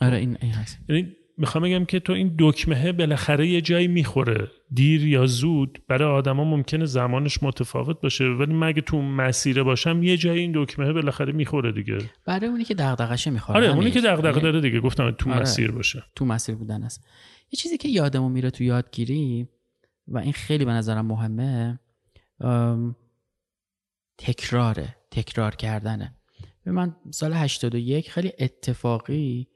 آره 0.00 0.16
این, 0.16 0.38
این 0.40 0.52
هست. 0.52 0.78
یعنی 0.88 1.16
می‌خوام 1.38 1.64
بگم 1.64 1.84
که 1.84 2.00
تو 2.00 2.12
این 2.12 2.34
دکمه 2.38 2.92
بالاخره 2.92 3.48
یه 3.48 3.60
جایی 3.60 3.88
می‌خوره. 3.88 4.48
دیر 4.74 5.06
یا 5.06 5.26
زود 5.26 5.82
برای 5.88 6.08
آدما 6.08 6.44
ممکنه 6.44 6.84
زمانش 6.84 7.42
متفاوت 7.42 8.00
باشه 8.00 8.24
ولی 8.24 8.54
مگه 8.54 8.80
تو 8.80 9.02
مسیر 9.02 9.62
باشم 9.62 10.02
یه 10.02 10.16
جایی 10.16 10.40
این 10.40 10.52
دکمه 10.54 10.92
بالاخره 10.92 11.32
می‌خوره 11.32 11.72
دیگه. 11.72 11.98
برای 12.26 12.46
اونی 12.46 12.64
که 12.64 12.74
دغدغشه 12.74 13.30
می‌خوره. 13.30 13.56
آره 13.56 13.74
اونی 13.74 13.90
که 13.90 14.00
دغدغه 14.00 14.28
یعنی 14.28 14.40
داره 14.40 14.60
دیگه. 14.60 14.80
گفتم 14.80 15.10
تو 15.10 15.30
آره. 15.30 15.40
مسیر 15.40 15.70
باشه. 15.70 16.04
تو 16.16 16.24
مسیر 16.24 16.54
بودن 16.54 16.82
است. 16.82 17.04
یه 17.52 17.56
چیزی 17.56 17.78
که 17.78 17.88
یادمون 17.88 18.32
میره 18.32 18.50
تو 18.50 18.64
یادگیری 18.64 19.48
و 20.08 20.18
این 20.18 20.32
خیلی 20.32 20.64
به 20.64 20.72
نظرم 20.72 21.06
مهمه 21.06 21.78
تکراره 24.22 24.96
تکرار 25.10 25.54
کردنه. 25.54 26.14
من 26.66 26.96
سال 27.10 27.32
81 27.32 28.10
خیلی 28.10 28.32
اتفاقی 28.38 29.48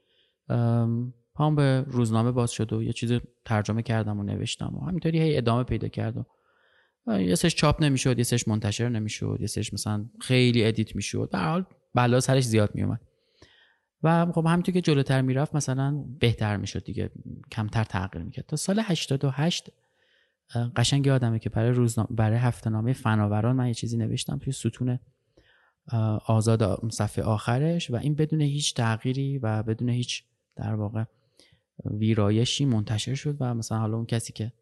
پام 1.33 1.55
به 1.55 1.85
روزنامه 1.87 2.31
باز 2.31 2.51
شد 2.51 2.73
و 2.73 2.83
یه 2.83 2.93
چیز 2.93 3.11
ترجمه 3.45 3.81
کردم 3.81 4.19
و 4.19 4.23
نوشتم 4.23 4.75
و 4.75 4.85
همینطوری 4.85 5.21
هی 5.21 5.37
ادامه 5.37 5.63
پیدا 5.63 5.87
کرد 5.87 6.17
و 6.17 6.25
یه 7.21 7.35
سش 7.35 7.55
چاپ 7.55 7.83
نمی‌شد 7.83 8.17
یه 8.17 8.23
سش 8.23 8.47
منتشر 8.47 8.89
نمی‌شد 8.89 9.37
یه 9.39 9.47
سش 9.47 9.73
مثلا 9.73 10.05
خیلی 10.21 10.65
ادیت 10.65 10.95
می‌شد. 10.95 11.29
در 11.31 11.49
حال 11.49 11.65
بلا 11.93 12.19
سرش 12.19 12.43
زیاد 12.43 12.75
میومد. 12.75 13.01
و 14.03 14.31
خب 14.31 14.45
همینطور 14.45 14.73
که 14.73 14.81
جلوتر 14.81 15.21
می‌رفت 15.21 15.55
مثلا 15.55 16.05
بهتر 16.19 16.57
می‌شد 16.57 16.83
دیگه 16.83 17.11
کمتر 17.51 17.83
تغییر 17.83 18.23
می‌کرد. 18.23 18.45
تا 18.45 18.55
سال 18.55 18.79
88 18.83 19.69
قشنگ 20.75 21.05
یادمه 21.05 21.39
که 21.39 21.49
برای 21.49 21.71
روزنامه 21.71 22.09
برای 22.11 22.37
هفته 22.37 22.69
نامه 22.69 22.93
فناوران 22.93 23.55
من 23.55 23.67
یه 23.67 23.73
چیزی 23.73 23.97
نوشتم 23.97 24.37
توی 24.37 24.53
ستون 24.53 24.99
آزاد 26.25 26.89
صفحه 26.91 27.25
آخرش 27.25 27.91
و 27.91 27.95
این 27.95 28.15
بدون 28.15 28.41
هیچ 28.41 28.73
تغییری 28.73 29.37
و 29.37 29.63
بدون 29.63 29.89
هیچ 29.89 30.23
در 30.55 30.73
واقع 30.73 31.03
ویرایشی 31.85 32.65
منتشر 32.65 33.15
شد 33.15 33.37
و 33.39 33.53
مثلا 33.53 33.77
حالا 33.77 33.97
اون 33.97 34.05
کسی 34.05 34.33
که 34.33 34.53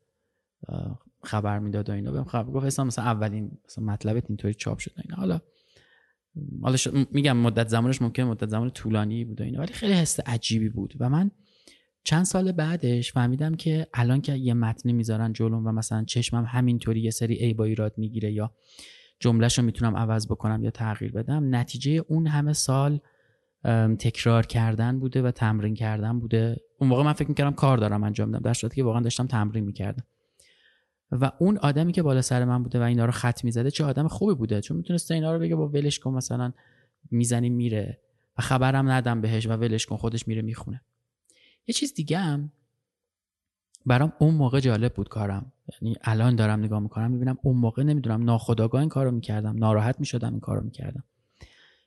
خبر 1.24 1.60
می‌داد 1.60 1.90
و 1.90 1.94
اینا 1.94 2.12
بهم 2.12 2.24
خبر 2.24 2.52
گفت 2.52 2.80
مثلا 2.80 3.06
اولین 3.06 3.58
مثلا 3.66 3.84
مطلبت 3.86 4.24
اینطوری 4.30 4.54
چاپ 4.54 4.80
شد 4.80 4.92
اینا. 5.04 5.16
حالا 5.16 5.40
حالا 6.62 6.78
میگم 7.12 7.38
مدت 7.38 7.68
زمانش 7.68 8.02
ممکن 8.02 8.24
مدت 8.24 8.50
زمان 8.50 8.70
طولانی 8.70 9.26
بود 9.26 9.42
و 9.42 9.44
اینا 9.44 9.60
ولی 9.60 9.74
خیلی 9.74 9.94
حس 9.94 10.20
عجیبی 10.20 10.70
بود 10.70 10.94
و 11.00 11.10
من 11.10 11.32
چند 12.06 12.24
سال 12.26 12.52
بعدش 12.52 13.12
فهمیدم 13.12 13.56
که 13.56 13.88
الان 13.94 14.22
که 14.22 14.34
یه 14.34 14.54
متنی 14.54 14.94
می‌ذارن 14.94 15.34
جلوم 15.34 15.68
و 15.68 15.72
مثلا 15.72 16.04
چشمم 16.04 16.46
همینطوری 16.48 17.02
یه 17.02 17.12
سری 17.12 17.36
ای 17.36 17.54
با 17.54 17.64
ایراد 17.64 17.94
می‌گیره 17.98 18.32
یا 18.32 18.52
جملهش 19.20 19.58
رو 19.58 19.66
می‌تونم 19.66 19.98
عوض 19.98 20.28
بکنم 20.28 20.64
یا 20.64 20.72
تغییر 20.72 21.12
بدم 21.12 21.56
نتیجه 21.56 22.06
اون 22.08 22.28
همه 22.28 22.54
سال 22.54 23.00
تکرار 24.00 24.46
کردن 24.46 25.00
بوده 25.00 25.22
و 25.22 25.32
تمرین 25.32 25.74
کردن 25.74 26.20
بوده. 26.20 26.58
اون 26.80 26.90
موقع 26.90 27.04
من 27.04 27.14
فکر 27.14 27.28
می‌کردم 27.30 27.54
کار 27.54 27.78
دارم 27.78 28.04
انجام 28.04 28.28
میدم 28.28 28.42
در 28.42 28.54
صورتی 28.54 28.76
که 28.76 28.84
واقعا 28.84 29.02
داشتم 29.02 29.28
تمرین 29.28 29.64
می‌کردم. 29.64 30.04
و 31.12 31.32
اون 31.40 31.58
آدمی 31.58 31.92
که 31.92 32.04
بالا 32.04 32.22
سر 32.22 32.46
من 32.46 32.64
بوده 32.64 32.80
و 32.80 32.82
اینا 32.82 33.06
رو 33.06 33.12
خط 33.12 33.44
می‌زده 33.44 33.72
چه 33.72 33.84
آدم 33.84 34.08
خوبی 34.08 34.36
بوده 34.36 34.62
چون 34.62 34.78
می‌تونسته 34.78 35.14
اینا 35.14 35.34
رو 35.34 35.40
بگه 35.40 35.56
با 35.56 35.68
ولش 35.68 36.00
کن 36.00 36.12
مثلا 36.12 36.54
می‌زنی 37.12 37.50
میره 37.50 38.00
و 38.38 38.42
خبرم 38.42 38.90
ندم 38.90 39.22
بهش 39.22 39.48
و 39.48 39.52
ولش 39.52 39.86
کن 39.86 39.98
خودش 39.98 40.28
میره 40.28 40.42
می‌خونه. 40.42 40.82
یه 41.68 41.74
چیز 41.74 41.94
دیگه 41.94 42.18
هم. 42.18 42.52
برام 43.86 44.14
اون 44.20 44.36
موقع 44.36 44.60
جالب 44.60 44.94
بود 44.94 45.10
کارم. 45.10 45.52
یعنی 45.82 45.96
الان 46.02 46.36
دارم 46.36 46.60
نگاه 46.60 46.80
می‌کنم 46.80 47.12
می‌بینم 47.12 47.38
اون 47.44 47.58
موقع 47.58 47.84
نمی‌دونم 47.84 48.24
ناخداگاه 48.24 48.82
این 48.82 48.90
کارو 48.90 49.12
می‌کردم 49.12 49.58
ناراحت 49.58 50.00
می‌شدم 50.00 50.32
این 50.32 50.40
کارو 50.40 50.64
می‌کردم. 50.64 51.04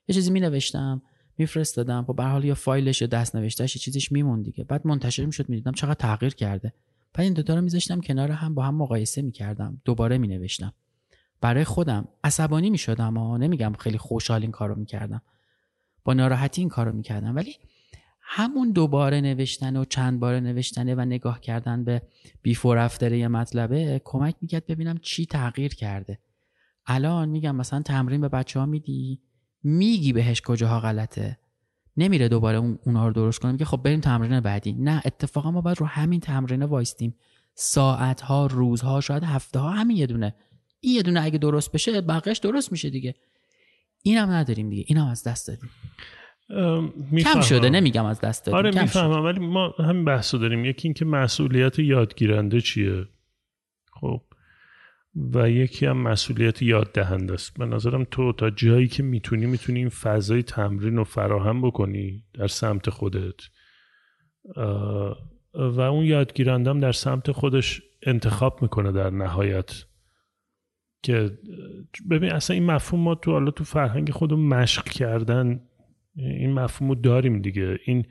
یه 0.07 0.15
چیزی 0.15 0.31
مینوشتم 0.31 1.01
میفرستادم 1.37 2.03
خب 2.07 2.15
به 2.15 2.23
حال 2.23 2.45
یا 2.45 2.55
فایلش 2.55 3.01
یا 3.01 3.07
دست 3.07 3.35
نوشتهش 3.35 3.75
یه 3.75 3.79
چیزیش 3.79 4.11
میمون 4.11 4.41
دیگه. 4.41 4.63
بعد 4.63 4.87
منتشر 4.87 5.25
می‌شد 5.25 5.49
می‌دیدم 5.49 5.71
چقدر 5.71 5.93
تغییر 5.93 6.35
کرده. 6.35 6.73
بعد 7.13 7.23
این 7.23 7.33
دوتا 7.33 7.55
رو 7.55 7.61
میذاشتم 7.61 8.01
کنار 8.01 8.31
هم 8.31 8.55
با 8.55 8.63
هم 8.63 8.75
مقایسه 8.75 9.21
می‌کردم 9.21 9.81
دوباره 9.85 10.17
مینوشتم. 10.17 10.73
برای 11.41 11.63
خودم 11.63 12.07
عصبانی 12.23 12.69
می‌شدم 12.69 13.17
و 13.17 13.37
نمیگم 13.37 13.73
خیلی 13.79 13.97
خوشحال 13.97 14.41
این 14.41 14.51
کارو 14.51 14.75
می‌کردم. 14.75 15.21
با 16.03 16.13
ناراحتی 16.13 16.61
این 16.61 16.69
کارو 16.69 16.91
می‌کردم. 16.91 17.35
ولی 17.35 17.55
همون 18.31 18.71
دوباره 18.71 19.21
نوشتن 19.21 19.77
و 19.77 19.85
چند 19.85 20.19
بار 20.19 20.39
نوشتنه 20.39 20.95
و 20.95 21.01
نگاه 21.01 21.39
کردن 21.39 21.83
به 21.83 22.01
بیفور 22.41 22.77
افتر 22.77 23.13
یه 23.13 23.27
مطلبه 23.27 24.01
کمک 24.05 24.35
می‌کرد 24.41 24.65
ببینم 24.65 24.97
چی 24.97 25.25
تغییر 25.25 25.75
کرده. 25.75 26.19
الان 26.85 27.29
میگم 27.29 27.55
مثلا 27.55 27.81
تمرین 27.81 28.21
به 28.21 28.29
بچه 28.29 28.59
ها 28.59 28.65
میدی 28.65 29.21
میگی 29.63 30.13
بهش 30.13 30.41
کجاها 30.41 30.79
غلطه. 30.79 31.37
نمیره 31.97 32.27
دوباره 32.27 32.57
اون 32.57 32.79
اونا 32.85 33.07
رو 33.07 33.13
درست 33.13 33.39
کنه 33.39 33.51
میگه 33.51 33.65
خب 33.65 33.77
بریم 33.77 33.99
تمرین 33.99 34.39
بعدی. 34.39 34.73
نه 34.73 35.01
اتفاقا 35.05 35.51
ما 35.51 35.61
باید 35.61 35.79
رو 35.79 35.85
همین 35.85 36.19
تمرین 36.19 36.63
وایستیم. 36.63 37.15
ساعت 37.55 38.21
ها 38.21 38.45
روزها 38.45 39.01
شاید 39.01 39.23
هفته 39.23 39.59
ها 39.59 39.69
همین 39.69 39.97
یه 39.97 40.07
دونه. 40.07 40.35
این 40.79 40.95
یه 40.95 41.01
دونه 41.01 41.23
اگه 41.23 41.37
درست 41.37 41.71
بشه 41.71 42.01
بقیهش 42.01 42.37
درست 42.37 42.71
میشه 42.71 42.89
دیگه. 42.89 43.15
اینم 44.03 44.29
نداریم 44.29 44.69
دیگه 44.69 44.83
اینم 44.87 45.07
از 45.07 45.23
دست 45.23 45.47
دادیم. 45.47 45.69
کم 47.23 47.41
شده 47.41 47.69
نمیگم 47.69 48.05
از 48.05 48.21
دست 48.21 48.45
دادیم 48.45 48.57
آره 48.57 48.81
می‌فهمم 48.81 49.23
ولی 49.23 49.39
ما 49.39 49.73
همین 49.79 50.05
بحثو 50.05 50.37
داریم. 50.37 50.65
یکی 50.65 50.87
اینکه 50.87 51.05
مسئولیت 51.05 51.79
یادگیرنده 51.79 52.61
چیه؟ 52.61 53.05
خب 53.91 54.21
و 55.33 55.49
یکی 55.49 55.85
هم 55.85 55.97
مسئولیت 55.97 56.61
یاد 56.61 56.91
دهنده 56.91 57.33
است. 57.33 57.57
به 57.57 57.65
نظرم 57.65 58.03
تو 58.03 58.33
تا 58.33 58.49
جایی 58.49 58.87
که 58.87 59.03
می‌تونی 59.03 59.45
می‌تونی 59.45 59.79
این 59.79 59.89
فضای 59.89 60.43
تمرین 60.43 60.95
رو 60.95 61.03
فراهم 61.03 61.61
بکنی 61.61 62.23
در 62.33 62.47
سمت 62.47 62.89
خودت. 62.89 63.39
و 65.53 65.81
اون 65.81 66.05
یادگیرندم 66.05 66.79
در 66.79 66.91
سمت 66.91 67.31
خودش 67.31 67.81
انتخاب 68.03 68.61
می‌کنه 68.61 68.91
در 68.91 69.09
نهایت. 69.09 69.83
که 71.03 71.37
ببین 72.09 72.31
اصلا 72.31 72.53
این 72.53 72.65
مفهوم 72.65 73.03
ما 73.03 73.15
تو 73.15 73.31
حالا 73.31 73.51
تو 73.51 73.63
فرهنگ 73.63 74.11
خودمون 74.11 74.47
مشق 74.47 74.83
کردن 74.83 75.68
این 76.19 76.53
مفهوم 76.53 76.93
داریم 76.93 77.41
دیگه. 77.41 77.79
این 77.85 78.05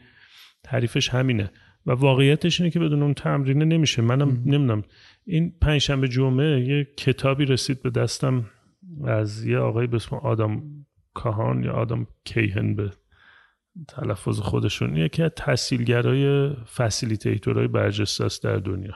تعریفش 0.63 1.09
همینه. 1.09 1.51
و 1.87 1.93
واقعیتش 1.93 2.61
اینه 2.61 2.71
که 2.71 2.79
بدون 2.79 3.03
اون 3.03 3.15
تمرینه 3.15 3.65
نمیشه. 3.65 4.03
منم 4.03 4.29
نمی‌دونم. 4.29 4.83
این 5.27 5.53
پنجشنبه 5.61 6.09
جمعه 6.09 6.61
یه 6.61 6.89
کتابی 6.97 7.45
رسید 7.45 7.83
به 7.83 7.91
دستم 7.91 8.45
از 9.05 9.47
یه 9.47 9.59
آقای 9.59 9.87
به 9.87 9.97
اسم 9.97 10.17
آدم 10.17 10.63
کاهان 11.15 11.65
یا 11.65 11.73
آدم 11.73 12.07
کیهن 12.25 12.75
به 12.75 12.91
تلفظ 13.89 14.41
خودشون. 14.41 14.97
یکی 14.97 15.23
از 15.23 15.31
تحصیلگرای 15.37 16.51
فسیلیتیتورهای 16.77 17.69
برجسته 17.69 18.25
است 18.25 18.43
در 18.43 18.57
دنیا. 18.57 18.95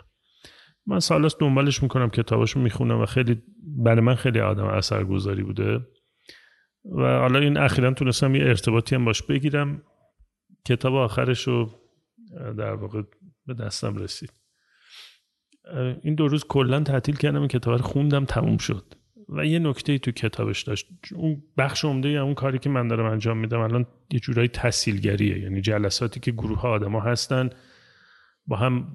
من 0.87 1.01
سالاست 1.01 1.41
دنبالش 1.41 1.83
می‌کنم 1.83 2.11
کتاباشو 2.11 2.61
می‌خونم 2.61 3.01
و 3.01 3.07
خیلی 3.07 3.43
برای 3.63 4.01
من 4.01 4.15
خیلی 4.15 4.41
آدم 4.41 4.65
اثرگذاری 4.65 5.43
بوده. 5.43 5.81
و 6.85 7.19
حالا 7.19 7.39
این 7.39 7.57
اخیرا 7.57 7.93
تونستم 7.93 8.35
یه 8.35 8.43
ارتباطی 8.43 8.95
هم 8.95 9.05
باش 9.05 9.23
بگیرم. 9.23 9.83
کتاب 10.65 10.95
آخرش 10.95 11.43
رو 11.43 11.71
در 12.59 12.75
واقع 12.75 13.03
به 13.47 13.55
دستم 13.55 13.97
رسید. 13.97 14.33
این 16.03 16.15
دو 16.15 16.29
روز 16.29 16.45
کلا 16.45 16.81
تعطیل 16.81 17.17
کردم 17.17 17.47
کتاب 17.47 17.75
رو 17.75 17.83
خوندم 17.83 18.25
تموم 18.25 18.57
شد. 18.57 18.85
و 19.29 19.47
یه 19.47 19.59
نکته 19.59 19.99
تو 19.99 20.11
کتابش 20.11 20.63
داشت. 20.63 20.89
اون 21.15 21.43
بخش 21.59 21.85
عمده 21.85 22.09
اون 22.09 22.35
کاری 22.35 22.59
که 22.59 22.71
من 22.71 22.89
دارم 22.89 23.05
انجام 23.05 23.39
میدم 23.39 23.61
الان 23.61 23.87
یه 24.11 24.21
جورایی 24.21 24.49
تسهیلگریه 24.49 25.39
یعنی 25.39 25.61
جلساتی 25.61 26.21
که 26.21 26.33
گروه 26.33 26.61
ها 26.61 26.71
آدم 26.71 26.93
ها 26.93 27.01
هستن 27.01 27.51
با 28.47 28.57
هم 28.57 28.87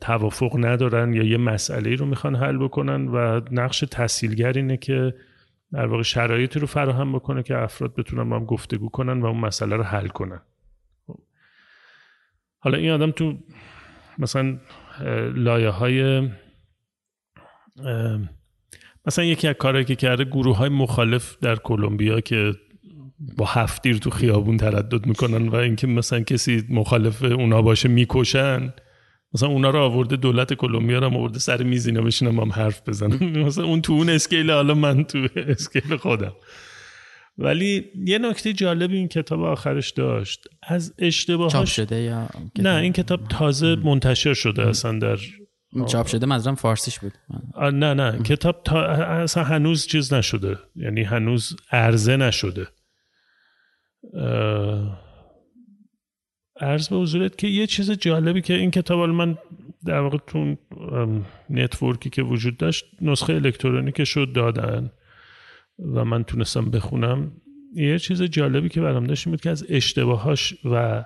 توافق 0.00 0.64
ندارن 0.64 1.12
یا 1.12 1.22
یه 1.22 1.36
مسئله 1.36 1.94
رو 1.94 2.06
می‌خوان 2.06 2.36
حل 2.36 2.58
بکنن 2.58 3.08
و 3.08 3.40
نقش 3.50 3.84
تسهیلگر 3.90 4.52
اینه 4.52 4.76
که 4.76 5.14
در 5.72 5.86
واقع 5.86 6.02
شرایطی 6.02 6.60
رو 6.60 6.66
فراهم 6.66 7.12
بکنه 7.12 7.42
که 7.42 7.58
افراد 7.58 7.94
بتونن 7.94 8.30
با 8.30 8.36
هم 8.36 8.44
گفتگو 8.44 8.88
کنن 8.88 9.22
و 9.22 9.26
اون 9.26 9.40
مسئله 9.40 9.76
رو 9.76 9.82
حل 9.82 10.08
کنن. 10.08 10.40
حالا 12.58 12.78
این 12.78 12.90
آدم 12.90 13.10
تو 13.10 13.38
مثلا 14.18 14.58
لایه 15.34 15.68
های 15.68 16.28
مثلا 19.06 19.24
یکی 19.24 19.48
از 19.48 19.54
کارهایی 19.54 19.84
که 19.84 19.96
کرده 19.96 20.24
گروه 20.24 20.56
های 20.56 20.68
مخالف 20.68 21.36
در 21.38 21.56
کلمبیا 21.56 22.20
که 22.20 22.52
با 23.36 23.44
هفتیر 23.44 23.98
تو 23.98 24.10
خیابون 24.10 24.56
تردد 24.56 25.06
می‌کنن 25.06 25.48
و 25.48 25.54
اینکه 25.54 25.86
مثلا 25.86 26.20
کسی 26.20 26.64
مخالف 26.68 27.22
اونا 27.22 27.62
باشه 27.62 27.88
می‌کشن. 27.88 28.72
مثلا 29.34 29.48
اونا 29.48 29.70
رو 29.70 29.78
آورده 29.78 30.16
دولت 30.16 30.54
کلمبیا 30.54 30.98
رو 30.98 31.14
آورده 31.14 31.38
سر 31.38 31.62
میز 31.62 31.86
اینا 31.86 32.02
بشینم 32.02 32.40
هم 32.40 32.52
حرف 32.52 32.88
بزنن. 32.88 33.38
مثلا 33.46 33.64
اون 33.64 33.82
تو 33.82 33.92
اون 33.92 34.10
اسکیل 34.10 34.50
حالا 34.50 34.74
من 34.74 35.04
تو 35.04 35.28
اسکیل 35.36 35.96
خودم. 35.96 36.32
ولی 37.38 37.84
یه 38.04 38.18
نکته 38.18 38.52
جالب 38.52 38.90
این 38.90 39.08
کتاب 39.08 39.42
آخرش 39.42 39.90
داشت. 39.90 40.48
از 40.62 40.94
اشتباهاش 40.98 41.52
چاپ 41.52 41.64
شده 41.64 42.00
یا 42.00 42.28
نه 42.58 42.76
این 42.76 42.92
کتاب 42.92 43.28
تازه 43.28 43.76
منتشر 43.76 44.34
شده 44.34 44.68
اصلا 44.68 44.98
در 44.98 45.18
چاپ 45.88 46.06
شده 46.06 46.26
منظورم 46.26 46.54
فارسیش 46.54 46.98
بود. 46.98 47.12
نه 47.58 47.94
نه. 47.94 48.22
کتاب 48.22 48.62
تا 48.64 48.82
اصلا 48.86 49.44
هنوز 49.44 49.86
چیز 49.86 50.12
نشده. 50.12 50.58
یعنی 50.76 51.02
هنوز 51.02 51.56
عرضه 51.70 52.16
نشده. 52.16 52.66
عرض 56.62 56.88
به 56.88 56.96
حضورت 56.96 57.38
که 57.38 57.46
یه 57.46 57.66
چیز 57.66 57.90
جالبی 57.90 58.40
که 58.40 58.54
این 58.54 58.70
کتاب 58.70 59.10
من 59.10 59.38
در 59.84 60.00
واقع 60.00 60.18
تو 60.26 60.56
نتورکی 61.50 62.10
که 62.10 62.22
وجود 62.22 62.56
داشت 62.56 62.84
نسخه 63.00 63.32
الکترونیک 63.32 64.04
شد 64.04 64.32
دادن 64.32 64.90
و 65.78 66.04
من 66.04 66.24
تونستم 66.24 66.70
بخونم. 66.70 67.32
یه 67.74 67.98
چیز 67.98 68.22
جالبی 68.22 68.68
که 68.68 68.80
برام 68.80 69.06
داشت 69.06 69.28
بود 69.28 69.40
که 69.40 69.50
از 69.50 69.66
اشتباهاش 69.68 70.54
و 70.64 71.04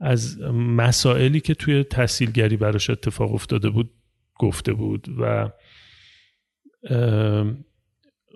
از 0.00 0.40
مسائلی 0.52 1.40
که 1.40 1.54
توی 1.54 1.84
تحصیلگری 1.84 2.56
براش 2.56 2.90
اتفاق 2.90 3.34
افتاده 3.34 3.70
بود 3.70 3.90
گفته 4.38 4.72
بود 4.72 5.08
و 5.18 5.50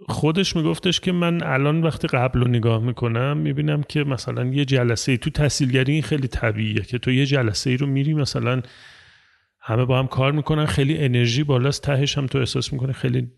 خودش 0.08 0.56
میگفتش 0.56 1.00
که 1.00 1.12
من 1.12 1.42
الان 1.42 1.82
وقتی 1.82 2.08
قبل 2.08 2.40
رو 2.40 2.48
نگاه 2.48 2.82
می‌کنم 2.82 3.36
می‌بینم 3.36 3.82
که 3.82 4.04
مثلا 4.04 4.44
یه 4.44 4.64
جلسه 4.64 5.12
ای 5.12 5.18
تو 5.18 5.30
تحصیلگری 5.30 5.92
این 5.92 6.02
خیلی 6.02 6.28
طبیعیه 6.28 6.82
که 6.82 6.98
تو 6.98 7.10
یه 7.10 7.26
جلسه 7.26 7.70
ای 7.70 7.76
رو 7.76 7.86
میری 7.86 8.14
مثلا 8.14 8.62
همه 9.60 9.84
با 9.84 9.98
هم 9.98 10.06
کار 10.06 10.32
می‌کنن 10.32 10.66
خیلی 10.66 10.98
انرژی 10.98 11.44
بالاست 11.44 11.82
تهش 11.82 12.18
هم 12.18 12.26
تو 12.26 12.38
احساس 12.38 12.72
می‌کنه 12.72 12.92
خیلی 12.92 13.30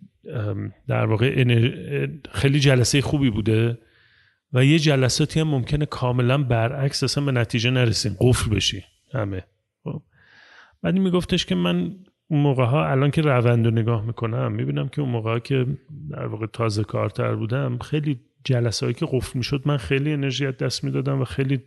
در 0.88 1.06
واقع 1.06 1.44
خیلی 2.32 2.60
جلسه 2.60 3.00
خوبی 3.00 3.30
بوده 3.30 3.78
و 4.52 4.64
یه 4.64 4.78
جلساتی 4.78 5.40
هم 5.40 5.48
ممکنه 5.48 5.86
کاملا 5.86 6.38
برعکس 6.38 7.02
اصلا 7.02 7.24
به 7.24 7.32
نتیجه 7.32 7.70
نرسیم 7.70 8.16
قفل 8.20 8.50
بشی 8.50 8.84
همه 9.14 9.44
خب. 9.84 10.02
بعد 10.82 10.94
میگفتش 10.94 11.46
که 11.46 11.54
من 11.54 11.96
اون 12.32 12.40
موقع 12.40 12.64
ها 12.64 12.90
الان 12.90 13.10
که 13.10 13.22
روند 13.22 13.66
رو 13.66 13.70
نگاه 13.70 14.06
می‌کنم 14.06 14.52
می‌بینم 14.52 14.88
که 14.88 15.00
اون 15.00 15.10
موقع 15.10 15.30
ها 15.30 15.38
که 15.38 15.66
در 16.10 16.26
واقع 16.26 16.46
تازه 16.46 16.84
کارتر 16.84 17.34
بودم 17.34 17.78
خیلی 17.78 18.20
جلسه 18.44 18.86
هایی 18.86 18.94
که 18.94 19.06
قفل 19.10 19.38
می‌شد 19.38 19.62
من 19.64 19.76
خیلی 19.76 20.12
انرژی 20.12 20.46
دست 20.46 20.84
می‌دادم 20.84 21.20
و 21.20 21.24
خیلی 21.24 21.60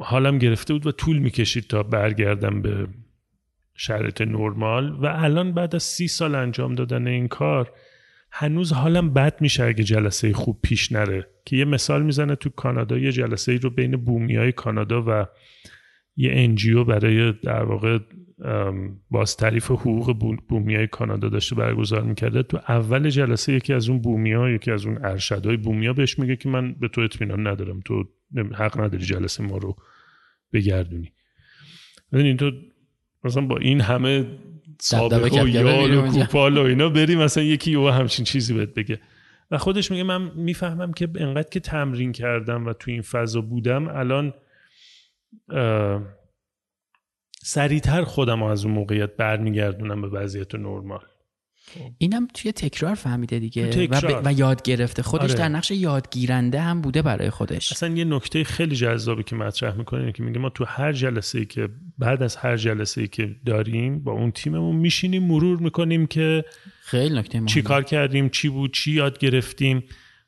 حالم 0.00 0.38
گرفته 0.38 0.74
بود 0.74 0.86
و 0.86 0.92
طول 0.92 1.18
می‌کشید 1.18 1.66
تا 1.66 1.82
برگردم 1.82 2.62
به 2.62 2.86
شرایط 3.74 4.20
نرمال. 4.20 4.92
و 4.92 5.06
الان 5.06 5.52
بعد 5.52 5.74
از 5.74 5.82
سی 5.82 6.08
سال 6.08 6.34
انجام 6.34 6.74
دادن 6.74 7.06
این 7.06 7.28
کار 7.28 7.70
هنوز 8.30 8.72
حالم 8.72 9.12
بد 9.12 9.40
میشه 9.40 9.64
اگه 9.64 9.84
جلسه 9.84 10.32
خوب 10.32 10.58
پیش 10.62 10.92
نره. 10.92 11.26
که 11.44 11.56
یه 11.56 11.64
مثال 11.64 12.02
می‌زنه 12.02 12.36
تو 12.36 12.50
کانادا 12.50 12.98
یه 12.98 13.12
جلسه 13.12 13.52
ای 13.52 13.58
رو 13.58 13.70
بین 13.70 13.96
بومی 13.96 14.36
های 14.36 14.52
کانادا 14.52 15.04
و 15.06 15.26
یه 16.16 16.30
انجیو 16.34 16.84
برای 16.84 17.32
در 17.32 17.62
واقع 17.62 17.98
باز 19.10 19.36
تعریف 19.36 19.70
حقوق 19.70 20.38
بومی 20.48 20.74
های 20.74 20.86
کانادا 20.86 21.28
داشته 21.28 21.54
برگزار 21.54 22.02
می‌کرده. 22.02 22.42
تو 22.42 22.56
اول 22.68 23.10
جلسه 23.10 23.52
یکی 23.52 23.72
از 23.72 23.88
اون 23.88 24.00
بومی 24.00 24.32
ها 24.32 24.50
یکی 24.50 24.70
از 24.70 24.86
اون 24.86 25.04
ارشدهای 25.04 25.56
بومی 25.56 25.86
ها 25.86 25.92
بهش 25.92 26.18
میگه 26.18 26.36
که 26.36 26.48
من 26.48 26.72
به 26.72 26.88
تو 26.88 27.00
اطمینان 27.00 27.46
ندارم. 27.46 27.80
تو 27.80 28.04
حق 28.54 28.80
نداری 28.80 29.04
جلسه 29.04 29.42
ما 29.42 29.56
رو 29.56 29.76
بگردونی. 30.52 31.12
این 32.12 32.36
تو 32.36 32.52
مثلا 33.24 33.46
با 33.46 33.56
این 33.56 33.80
همه 33.80 34.26
سابقه 34.80 35.42
و 35.42 35.48
یال 35.48 35.94
و 35.94 36.12
کوپال 36.12 36.58
و 36.58 36.60
اینا 36.60 36.88
بری 36.88 37.16
مثلا 37.16 37.42
یکی 37.42 37.70
یه 37.70 37.92
همچین 37.92 38.24
چیزی 38.24 38.54
بهت 38.54 38.74
بگه. 38.74 39.00
و 39.50 39.58
خودش 39.58 39.90
میگه 39.90 40.02
من 40.02 40.30
می‌فهمم 40.34 40.92
که 40.92 41.08
انقدر 41.16 41.48
که 41.48 41.60
تمرین 41.60 42.12
کردم 42.12 42.66
و 42.66 42.72
تو 42.72 42.90
این 42.90 43.02
فضا 43.02 43.40
بودم 43.40 43.88
الان 43.88 44.34
سریعتر 47.44 48.04
خودم 48.04 48.42
از 48.42 48.64
اون 48.64 48.74
موقعیت 48.74 49.16
برمیگردونم 49.16 50.02
به 50.02 50.08
وضعیت 50.08 50.54
نرمال. 50.54 51.00
اینم 51.98 52.28
توی 52.34 52.52
تکرار 52.52 52.94
فهمیده 52.94 53.38
دیگه 53.38 53.86
و, 53.86 54.22
و 54.24 54.32
یاد 54.32 54.62
گرفته. 54.62 55.02
خودش 55.02 55.30
آره. 55.30 55.38
در 55.38 55.48
نقش 55.48 55.70
یادگیرنده 55.70 56.60
هم 56.60 56.80
بوده 56.80 57.02
برای 57.02 57.30
خودش. 57.30 57.72
اصلا 57.72 57.94
یه 57.94 58.04
نکته 58.04 58.44
خیلی 58.44 58.76
جذابی 58.76 59.22
که 59.22 59.36
مطرح 59.36 59.74
می‌کنه 59.74 60.12
که 60.12 60.22
میگه 60.22 60.38
ما 60.38 60.48
تو 60.48 60.64
هر 60.64 60.92
جلسه 60.92 61.38
ای 61.38 61.46
که 61.46 61.68
بعد 61.98 62.22
از 62.22 62.36
هر 62.36 62.56
جلسه 62.56 63.00
ای 63.00 63.08
که 63.08 63.36
داریم 63.46 64.04
با 64.04 64.12
اون 64.12 64.30
تیممون 64.30 64.76
میشینیم 64.76 65.22
مرور 65.22 65.58
می‌کنیم 65.58 66.06
که 66.06 66.44
خیلی 66.82 67.14
نکته 67.14 67.42
چی 67.46 67.62
کار 67.62 67.82
کردیم 67.82 68.28
چی 68.28 68.48
بود 68.48 68.72
چی 68.72 68.92
یاد 68.92 69.18
گرفتیم. 69.18 69.84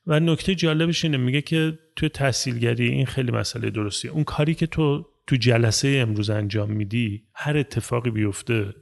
و 0.06 0.20
نکته 0.20 0.54
جالبش 0.54 1.04
اینه 1.04 1.16
میگه 1.16 1.42
که 1.42 1.78
تو 1.96 2.08
تحصیلگری 2.08 2.88
این 2.88 3.06
خیلی 3.06 3.32
مسئله 3.32 3.70
درستیه. 3.70 4.10
اون 4.10 4.24
کاری 4.24 4.54
که 4.54 4.66
تو 4.66 5.06
تو 5.26 5.36
جلسه 5.36 5.88
امروز 5.88 6.30
انجام 6.30 6.70
میدی 6.70 7.24
هر 7.34 7.56
اتفاقی 7.56 8.10
بیفته 8.10 8.74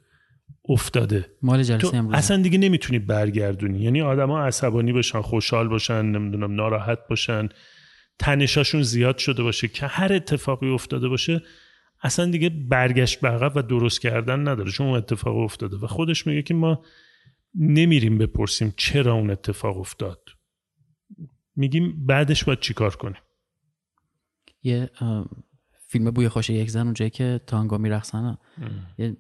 افتاده. 0.69 1.27
مال 1.43 1.63
جلسه 1.63 1.97
امروز 1.97 2.15
اصلا 2.15 2.43
دیگه 2.43 2.59
نمی‌تونی 2.59 2.99
برگردونی. 2.99 3.81
یعنی 3.81 4.03
آدما 4.03 4.41
عصبانی 4.41 4.93
باشن 4.93 5.21
خوشحال 5.21 5.69
باشن 5.69 6.03
نمی‌دونم 6.03 6.55
ناراحت 6.55 6.99
باشن 7.11 7.49
تنشاشون 8.19 8.83
زیاد 8.83 9.19
شده 9.19 9.43
باشه 9.43 9.69
که 9.69 9.87
هر 9.87 10.13
اتفاقی 10.13 10.71
افتاده 10.71 11.09
باشه 11.09 11.43
اصلا 12.03 12.31
دیگه 12.31 12.49
برگشت 12.49 13.21
به 13.21 13.29
عقب 13.29 13.57
و 13.57 13.63
درست 13.63 14.01
کردن 14.01 14.49
نداره. 14.49 14.71
چون 14.71 14.87
اون 14.87 14.97
اتفاق 14.97 15.37
افتاده 15.37 15.77
و 15.77 15.87
خودش 15.87 16.27
میگه 16.27 16.43
که 16.43 16.55
ما 16.55 16.85
نمیریم 17.55 18.19
بپرسیم 18.19 18.75
چرا 18.77 19.15
اون 19.15 19.31
اتفاق 19.31 19.79
افتاد. 19.79 20.29
میگیم 21.57 22.07
بعدش 22.07 22.45
باید 22.45 22.61
چیکار 22.61 22.97
کنیم؟ 22.97 23.21
یه 24.63 24.91
فیلم 25.93 26.11
بوی 26.11 26.29
خوش 26.29 26.51
یک 26.51 26.71
زن 26.71 26.81
اونجایی 26.81 27.11
که 27.11 27.41
تانگو 27.47 27.79
میرقصن 27.79 28.39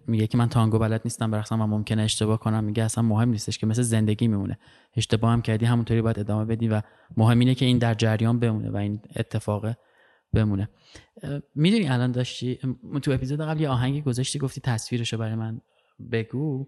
میگه 0.07 0.27
که 0.27 0.39
من 0.39 0.49
تانگو 0.49 0.79
بلد 0.79 1.01
نیستم 1.05 1.31
برقصم 1.31 1.61
و 1.61 1.67
ممکنه 1.67 2.03
اشتباه 2.03 2.41
کنم. 2.41 2.65
میگه 2.65 2.83
اصلا 2.83 3.05
مهم 3.05 3.29
نیستش 3.29 3.59
که 3.59 3.67
مثل 3.67 3.83
زندگی 3.83 4.29
میمونه. 4.29 4.59
اشتباه 4.97 5.33
هم 5.33 5.43
کردی 5.43 5.65
همونطوری 5.65 6.03
باید 6.03 6.19
ادامه 6.19 6.45
بدی 6.45 6.69
و 6.69 6.83
مهم 7.17 7.39
اینه 7.39 7.55
که 7.55 7.65
این 7.65 7.79
در 7.79 7.95
جریان 7.95 8.39
بمونه 8.39 8.71
و 8.71 8.77
این 8.77 9.01
اتفاق 9.17 9.67
بمونه. 10.33 10.69
می‌دونی 11.55 11.89
الان 11.89 12.13
داشتی 12.13 12.59
تو 13.03 13.11
اپیزود 13.11 13.41
قبل 13.41 13.61
یه 13.61 13.69
آهنگی 13.69 14.03
گذاشتی 14.03 14.39
گفتی 14.39 14.61
تصویرشو 14.61 15.17
برای 15.17 15.35
من 15.35 15.61
بگو. 16.13 16.67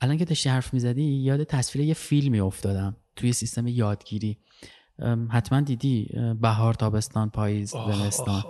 الان 0.00 0.16
که 0.16 0.24
داشتی 0.24 0.48
حرف 0.48 0.74
می‌زدی 0.74 1.02
یاد 1.02 1.44
تصویر 1.44 1.84
یه 1.84 1.94
فیلمی 1.94 2.40
افتادم 2.40 2.96
توی 3.16 3.32
سیستم 3.32 3.66
یادگیری. 3.66 4.38
حتما 5.30 5.60
دیدی 5.60 6.08
بهار 6.40 6.74
تابستان 6.74 7.30
پاییز 7.30 7.70
زمستان. 7.70 8.42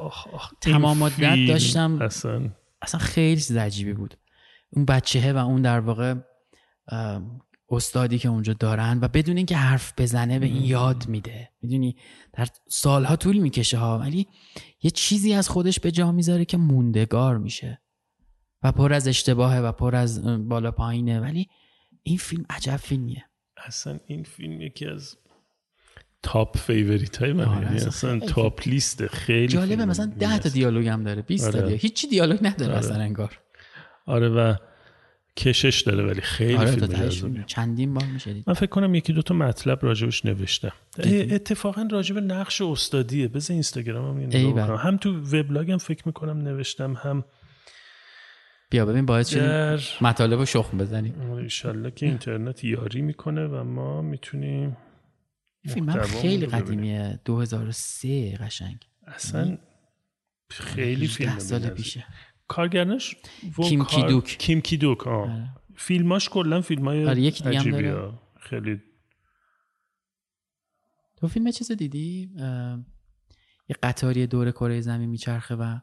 تمام 0.61 0.99
مدت 0.99 1.49
داشتم 1.49 2.03
اصلا. 2.03 2.51
اصلا 2.83 3.01
خیلی 3.01 3.41
چیز 3.41 3.57
عجیبی 3.57 3.93
بود. 3.93 4.15
اون 4.71 4.85
بچهه 4.85 5.33
و 5.33 5.37
اون 5.37 5.63
در 5.63 5.81
واقع 5.81 6.15
استادی 7.71 8.19
که 8.19 8.29
اونجا 8.29 8.53
دارن 8.53 8.99
و 9.03 9.09
بدون 9.09 9.37
اینکه 9.37 9.57
حرف 9.57 9.93
بزنه 9.99 10.39
به 10.39 10.47
این 10.47 10.63
یاد 10.65 11.09
میده. 11.09 11.51
می‌دونی؟ 11.63 11.97
در 12.33 12.47
سالها 12.69 13.17
طول 13.17 13.39
می‌کشه 13.39 13.79
ها 13.79 13.99
ولی 13.99 14.27
یه 14.83 14.91
چیزی 14.91 15.33
از 15.33 15.49
خودش 15.49 15.81
به 15.81 15.91
جا 15.91 16.13
می‌ذاره 16.13 16.45
که 16.45 16.57
موندگار 16.57 17.39
میشه. 17.39 17.83
و 18.63 18.73
پر 18.73 18.93
از 18.93 19.09
اشتباهه 19.09 19.59
و 19.59 19.73
پر 19.73 19.97
از 19.97 20.25
بالا 20.49 20.71
پایینه 20.71 21.21
ولی 21.21 21.49
این 22.03 22.17
فیلم 22.17 22.45
عجب 22.51 22.77
فیلمیه. 22.77 23.25
اصلا 23.67 23.99
این 24.07 24.23
فیلم 24.23 24.61
یکی 24.61 24.87
از 24.87 25.17
top 26.27 26.57
favorite 26.57 27.17
های 27.17 27.33
من 27.33 27.45
آره 27.45 27.67
یعنی 27.67 27.77
اصلا 27.77 28.19
top 28.19 28.69
list 28.69 29.07
خیلی 29.07 29.47
جالبه 29.47 29.85
مثلا 29.85 30.13
10 30.19 30.39
تا 30.39 30.49
دیالوگ 30.49 30.89
هم 30.89 31.03
داره. 31.03 31.23
20 31.23 31.45
آره. 31.45 31.53
تا 31.53 31.59
دیالوگ. 31.59 31.81
هیچی 31.81 32.09
دیالوگ 32.09 32.39
نداره 32.43 32.73
آره. 32.73 32.79
اصلا 32.79 32.97
انگار. 32.97 33.39
آره 34.07 34.29
و 34.29 34.55
کشش 35.37 35.81
داره 35.81 36.05
ولی 36.05 36.21
خیلی 36.21 36.55
آره 36.55 36.71
فیلم 36.71 36.87
جذابیه. 36.87 37.45
چندین 37.47 37.95
بار 37.95 38.05
میشه 38.05 38.33
دید 38.33 38.45
من 38.47 38.55
فکر 38.55 38.67
کنم 38.67 38.95
یکی 38.95 39.13
دو 39.13 39.23
تا 39.23 39.35
مطلب 39.35 39.79
راجبش 39.83 40.25
نوشتم؟ 40.25 40.73
اتفاقا 41.05 41.89
راجب 41.93 42.19
نقش 42.19 42.61
استادیه. 42.63 43.29
بذار 43.29 43.55
اینستاگرامم 43.55 44.21
یه 44.21 44.27
نگاه. 44.27 44.67
کنم 44.67 44.77
هم 44.77 44.97
تو 44.97 45.11
وبلاگم 45.21 45.79
فکر 45.79 46.03
می‌کنم 46.07 46.39
نوشتم 46.39 46.93
هم 46.93 47.25
بیا 48.71 48.87
ببین 48.87 49.07
باعث 49.07 49.31
شدیم 49.31 49.43
در 49.43 49.81
مطالب 50.01 50.39
رو 50.39 50.45
شخم 50.45 50.79
بزنیم. 50.79 51.31
ایشالله 51.31 51.91
که 51.91 52.07
اینترنت 52.07 52.65
یاری 52.65 53.03
می‌کنه 53.03 53.47
و 53.47 53.65
ما 53.65 54.03
می‌تونیم 54.03 54.77
فیلم 55.67 56.03
خیلی. 56.03 56.47
قدیمیه 56.47 57.21
2003 57.25 58.37
قشنگ 58.37 58.87
اصلا 59.07 59.59
خیلی 60.51 61.05
18 61.07 61.17
فیلم 61.17 61.39
سال. 61.39 61.69
پیشه 61.71 62.05
کارگردانش 62.49 63.17
و 63.59 63.63
کیم 63.63 63.85
کار- 63.85 64.01
کیدوک. 64.03 64.25
کیم 64.25 64.61
کیدوک 64.61 65.07
آه. 65.07 65.15
آره. 65.23 65.49
فیلماش 65.77 66.29
کلا 66.29 66.61
فیلم 66.61 66.89
های 66.89 67.07
آره، 67.09 67.21
یکی 67.21 67.45
دیگه 67.45 67.59
عجیبی. 67.61 67.87
ها. 67.89 68.23
خیلی 68.41 68.83
تو 71.17 71.29
فیلم 71.29 71.51
چیز 71.51 71.73
دیدی 71.73 72.31
اه، 72.39 72.79
یه 73.69 73.77
قطاری 73.83 74.27
دور 74.27 74.51
کره 74.51 74.81
زمین 74.81 75.09
میچرخه 75.11 75.55
و 75.55 75.79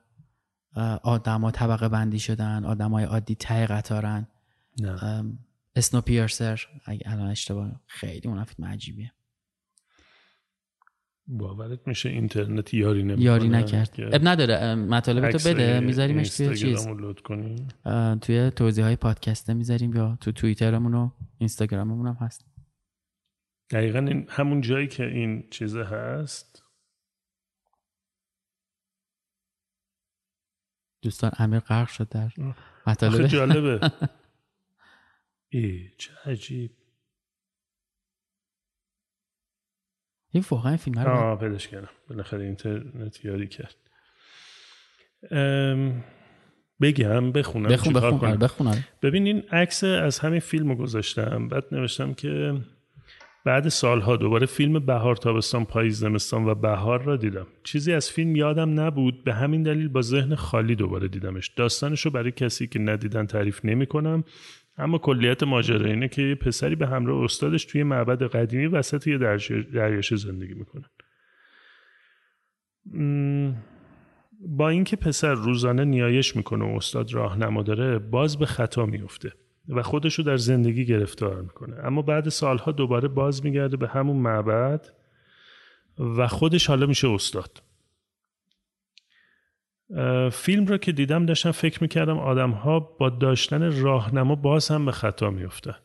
آدما 1.03 1.51
طبقه 1.51 1.89
بندی 1.89 2.19
شدن 2.19 2.65
آدمای 2.65 3.03
عادی 3.03 3.35
ته 3.35 3.65
قطارن 3.65 4.27
نه 4.81 5.23
اسنو 5.75 6.01
پیرسر 6.01 6.61
اگه 6.85 7.01
الان 7.11 7.27
اشتباه 7.29 7.81
خیلی 7.87 8.27
اون 8.29 8.43
فیلم 8.43 8.67
عجیبیه 8.69 9.11
باورت 11.27 11.87
میشه 11.87 12.09
اینترنت 12.09 12.73
یاری 12.73 13.03
نمی‌کنه. 13.03 13.25
یاری 13.25 13.49
نکرد. 13.49 13.95
اب 13.99 14.27
نداره. 14.27 14.75
مطالب 14.75 15.31
تو 15.31 15.49
بده. 15.49 15.79
میذاریمش 15.79 16.37
توی 16.37 16.57
چیز. 16.57 16.87
لود 16.87 17.21
کنی؟ 17.21 17.67
توی 18.21 18.51
توضیح 18.51 18.83
های 18.83 18.95
پادکسته 18.95 19.53
می‌ذاریم 19.53 19.93
یا 19.95 20.17
تو 20.21 20.31
توییترمون 20.31 20.93
و 20.93 21.09
اینستاگراممون 21.37 22.07
هم 22.07 22.13
هست. 22.13 22.45
دقیقا 23.69 23.99
این 23.99 24.25
همون 24.29 24.61
جایی 24.61 24.87
که 24.87 25.03
این 25.05 25.49
چیزه 25.49 25.83
هست. 25.83 26.63
دوستان 31.01 31.31
امیر 31.37 31.59
غرق 31.59 31.87
شد 31.87 32.09
در 32.09 32.31
مطالب. 32.87 33.27
جالبه. 33.27 33.91
ای 35.53 35.89
چه 35.97 36.11
عجیب. 36.25 36.71
این 40.33 40.43
واقعا 40.51 40.77
فیلم 40.77 40.99
رو 40.99 41.09
آه 41.09 41.39
پیداش 41.39 41.67
کردم. 41.67 41.89
بالاخره 42.09 42.43
اینترنت 42.43 43.25
یاری 43.25 43.47
کرد. 43.47 43.75
ام، 45.31 46.03
بگم 46.81 47.31
بخونم 47.31 47.69
بخون 47.69 47.93
بخون 47.93 48.19
کنم؟ 48.19 48.35
بخون 48.35 48.67
آره. 48.67 48.87
ببین 49.01 49.25
این 49.27 49.43
عکس 49.51 49.83
از 49.83 50.19
همین 50.19 50.39
فیلم 50.39 50.69
رو 50.69 50.75
گذاشتم. 50.75 51.47
بعد 51.47 51.63
نوشتم 51.71 52.13
که 52.13 52.61
بعد 53.45 53.67
سالها 53.69 54.15
دوباره 54.15 54.45
فیلم 54.45 54.79
بهار 54.79 55.15
تابستان 55.15 55.65
پاییز 55.65 55.99
زمستان 55.99 56.45
و 56.45 56.55
بهار 56.55 57.03
را 57.03 57.15
دیدم. 57.15 57.47
چیزی 57.63 57.93
از 57.93 58.09
فیلم 58.09 58.35
یادم 58.35 58.79
نبود. 58.79 59.23
به 59.23 59.33
همین 59.33 59.63
دلیل 59.63 59.87
با 59.87 60.01
ذهن 60.01 60.35
خالی 60.35 60.75
دوباره 60.75 61.07
دیدمش. 61.07 61.47
داستانش 61.47 62.01
رو 62.01 62.11
برای 62.11 62.31
کسی 62.31 62.67
که 62.67 62.79
ندیدن 62.79 63.25
تعریف 63.25 63.65
نمی 63.65 63.85
کنم 63.85 64.23
اما 64.77 64.97
کلیت 64.97 65.43
ماجرا 65.43 65.85
اینه 65.85 66.07
که 66.07 66.21
یه 66.21 66.35
پسری 66.35 66.75
به 66.75 66.87
همراه 66.87 67.23
استادش 67.23 67.65
توی 67.65 67.83
معبد 67.83 68.23
قدیمی 68.23 68.65
وسط 68.65 69.07
یه 69.07 69.17
دریاچه 69.73 70.15
زندگی 70.15 70.53
می‌کنن 70.53 70.89
با 74.39 74.69
اینکه 74.69 74.95
پسر 74.95 75.33
روزانه 75.33 75.85
نیایش 75.85 76.35
می‌کنه 76.35 76.65
و 76.65 76.75
استاد 76.75 77.13
راهنما 77.13 77.63
داره 77.63 77.99
باز 77.99 78.39
به 78.39 78.45
خطا 78.45 78.85
میفته 78.85 79.33
و 79.69 79.81
خودش 79.81 80.15
رو 80.15 80.23
در 80.23 80.37
زندگی 80.37 80.85
گرفتار 80.85 81.41
می‌کنه. 81.41 81.75
اما 81.85 82.01
بعد 82.01 82.29
سالها 82.29 82.71
دوباره 82.71 83.07
باز 83.07 83.45
میگرده 83.45 83.77
به 83.77 83.87
همون 83.87 84.17
معبد 84.17 84.85
و 85.99 86.27
خودش 86.27 86.67
حالا 86.67 86.85
میشه 86.85 87.09
استاد. 87.09 87.61
فیلم 90.31 90.65
رو 90.65 90.77
که 90.77 90.91
دیدم 90.91 91.25
داشتم 91.25 91.51
فکر 91.51 91.81
می‌کردم 91.81 92.17
آدم 92.17 92.51
ها 92.51 92.79
با 92.79 93.09
داشتن 93.09 93.81
راهنما 93.81 94.35
باز 94.35 94.67
هم 94.67 94.85
به 94.85 94.91
خطا 94.91 95.29
میفتن 95.29 95.75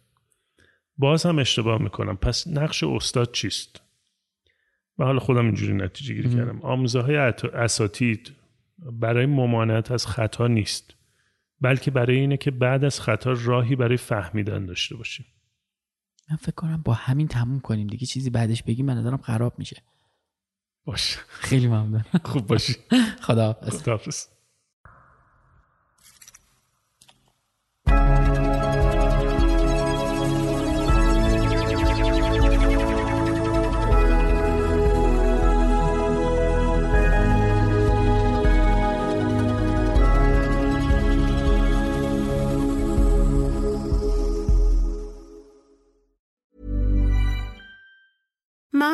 باز 0.97 1.27
هم 1.27 1.39
اشتباه 1.39 1.83
می‌کنم. 1.83 2.17
پس 2.17 2.47
نقش 2.47 2.85
استاد 2.85 3.33
چیست؟ 3.33 3.81
و 4.99 5.05
حالا 5.05 5.19
خودم 5.19 5.45
اینجوری 5.45 5.75
نتیجه 5.75 6.15
گیری 6.15 6.37
کردم. 6.37 6.61
آموزه 6.63 7.01
های 7.01 7.17
اساتید 7.55 8.33
برای 8.79 9.27
ممانعت 9.27 9.91
از 9.91 10.07
خطا 10.07 10.47
نیست. 10.47 10.95
بلکه 11.61 11.91
برای 11.91 12.17
اینه 12.17 12.37
که 12.37 12.51
بعد 12.51 12.85
از 12.85 13.01
خطا 13.01 13.33
راهی 13.33 13.77
برای 13.77 13.97
فهمیدن 13.97 14.67
داشته 14.67 14.97
باشیم. 14.97 15.27
من 16.31 16.37
فکر 16.37 16.55
کنم 16.55 16.83
با 16.85 16.93
همین 16.93 17.29
تموم 17.29 17.61
کنیم 17.61 17.87
دیگه. 17.87 18.07
چیزی 18.07 18.31
بعدش 18.31 18.63
بگیم 18.63 18.87
من 18.87 18.99
نظرم 18.99 19.17
خراب 19.17 19.59
میشه. 19.59 19.83
باش 20.89 21.19
خیلی 21.29 21.67
ممنون. 21.67 22.05
خوب 22.25 22.47
باشی. 22.47 22.77
خدا 23.21 23.57
خداحافظ. 23.63 24.27